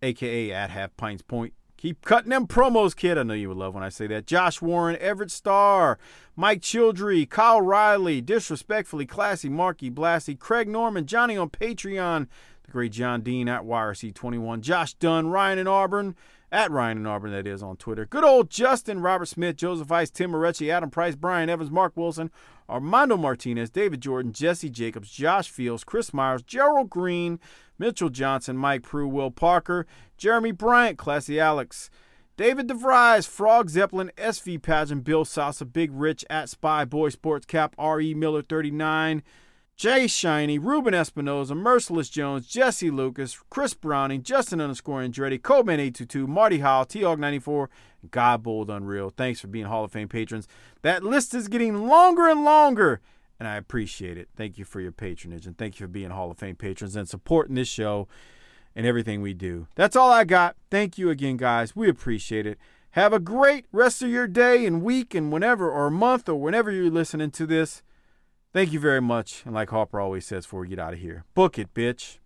[0.01, 3.19] aka at Half Pints Point, Keep cutting them promos, kid.
[3.19, 4.25] I know you would love when I say that.
[4.25, 5.99] Josh Warren, Everett Starr,
[6.35, 12.27] Mike Childry, Kyle Riley, Disrespectfully Classy, Marky Blassie, Craig Norman, Johnny on Patreon,
[12.63, 16.15] the great John Dean at YRC21, Josh Dunn, Ryan in Auburn,
[16.51, 18.05] at Ryan and Auburn, that is, on Twitter.
[18.05, 22.31] Good old Justin, Robert Smith, Joseph Ice, Tim Moretti, Adam Price, Brian Evans, Mark Wilson,
[22.69, 27.39] Armando Martinez, David Jordan, Jesse Jacobs, Josh Fields, Chris Myers, Gerald Green,
[27.77, 29.85] Mitchell Johnson, Mike Prue, Will Parker,
[30.17, 31.89] Jeremy Bryant, Classy Alex,
[32.37, 37.73] David DeVries, Frog Zeppelin, SV Pageant, Bill Salsa, Big Rich, at Spy Boy Sports Cap,
[37.79, 38.13] R.E.
[38.13, 39.23] Miller 39,
[39.75, 46.59] Jay Shiny, Ruben Espinoza, Merciless Jones, Jesse Lucas, Chris Browning, Justin underscore Andretti, Coleman822, Marty
[46.59, 47.67] Howell, T-Hog94,
[48.09, 49.09] God Bold Unreal.
[49.09, 50.47] Thanks for being Hall of Fame patrons.
[50.81, 53.01] That list is getting longer and longer,
[53.39, 54.29] and I appreciate it.
[54.35, 57.07] Thank you for your patronage, and thank you for being Hall of Fame patrons and
[57.07, 58.07] supporting this show
[58.75, 59.67] and everything we do.
[59.75, 60.55] That's all I got.
[60.69, 61.75] Thank you again, guys.
[61.75, 62.57] We appreciate it.
[62.91, 66.71] Have a great rest of your day and week and whenever or month or whenever
[66.71, 67.83] you're listening to this.
[68.53, 69.43] Thank you very much.
[69.45, 72.17] And like Harper always says before we get out of here, book it, bitch.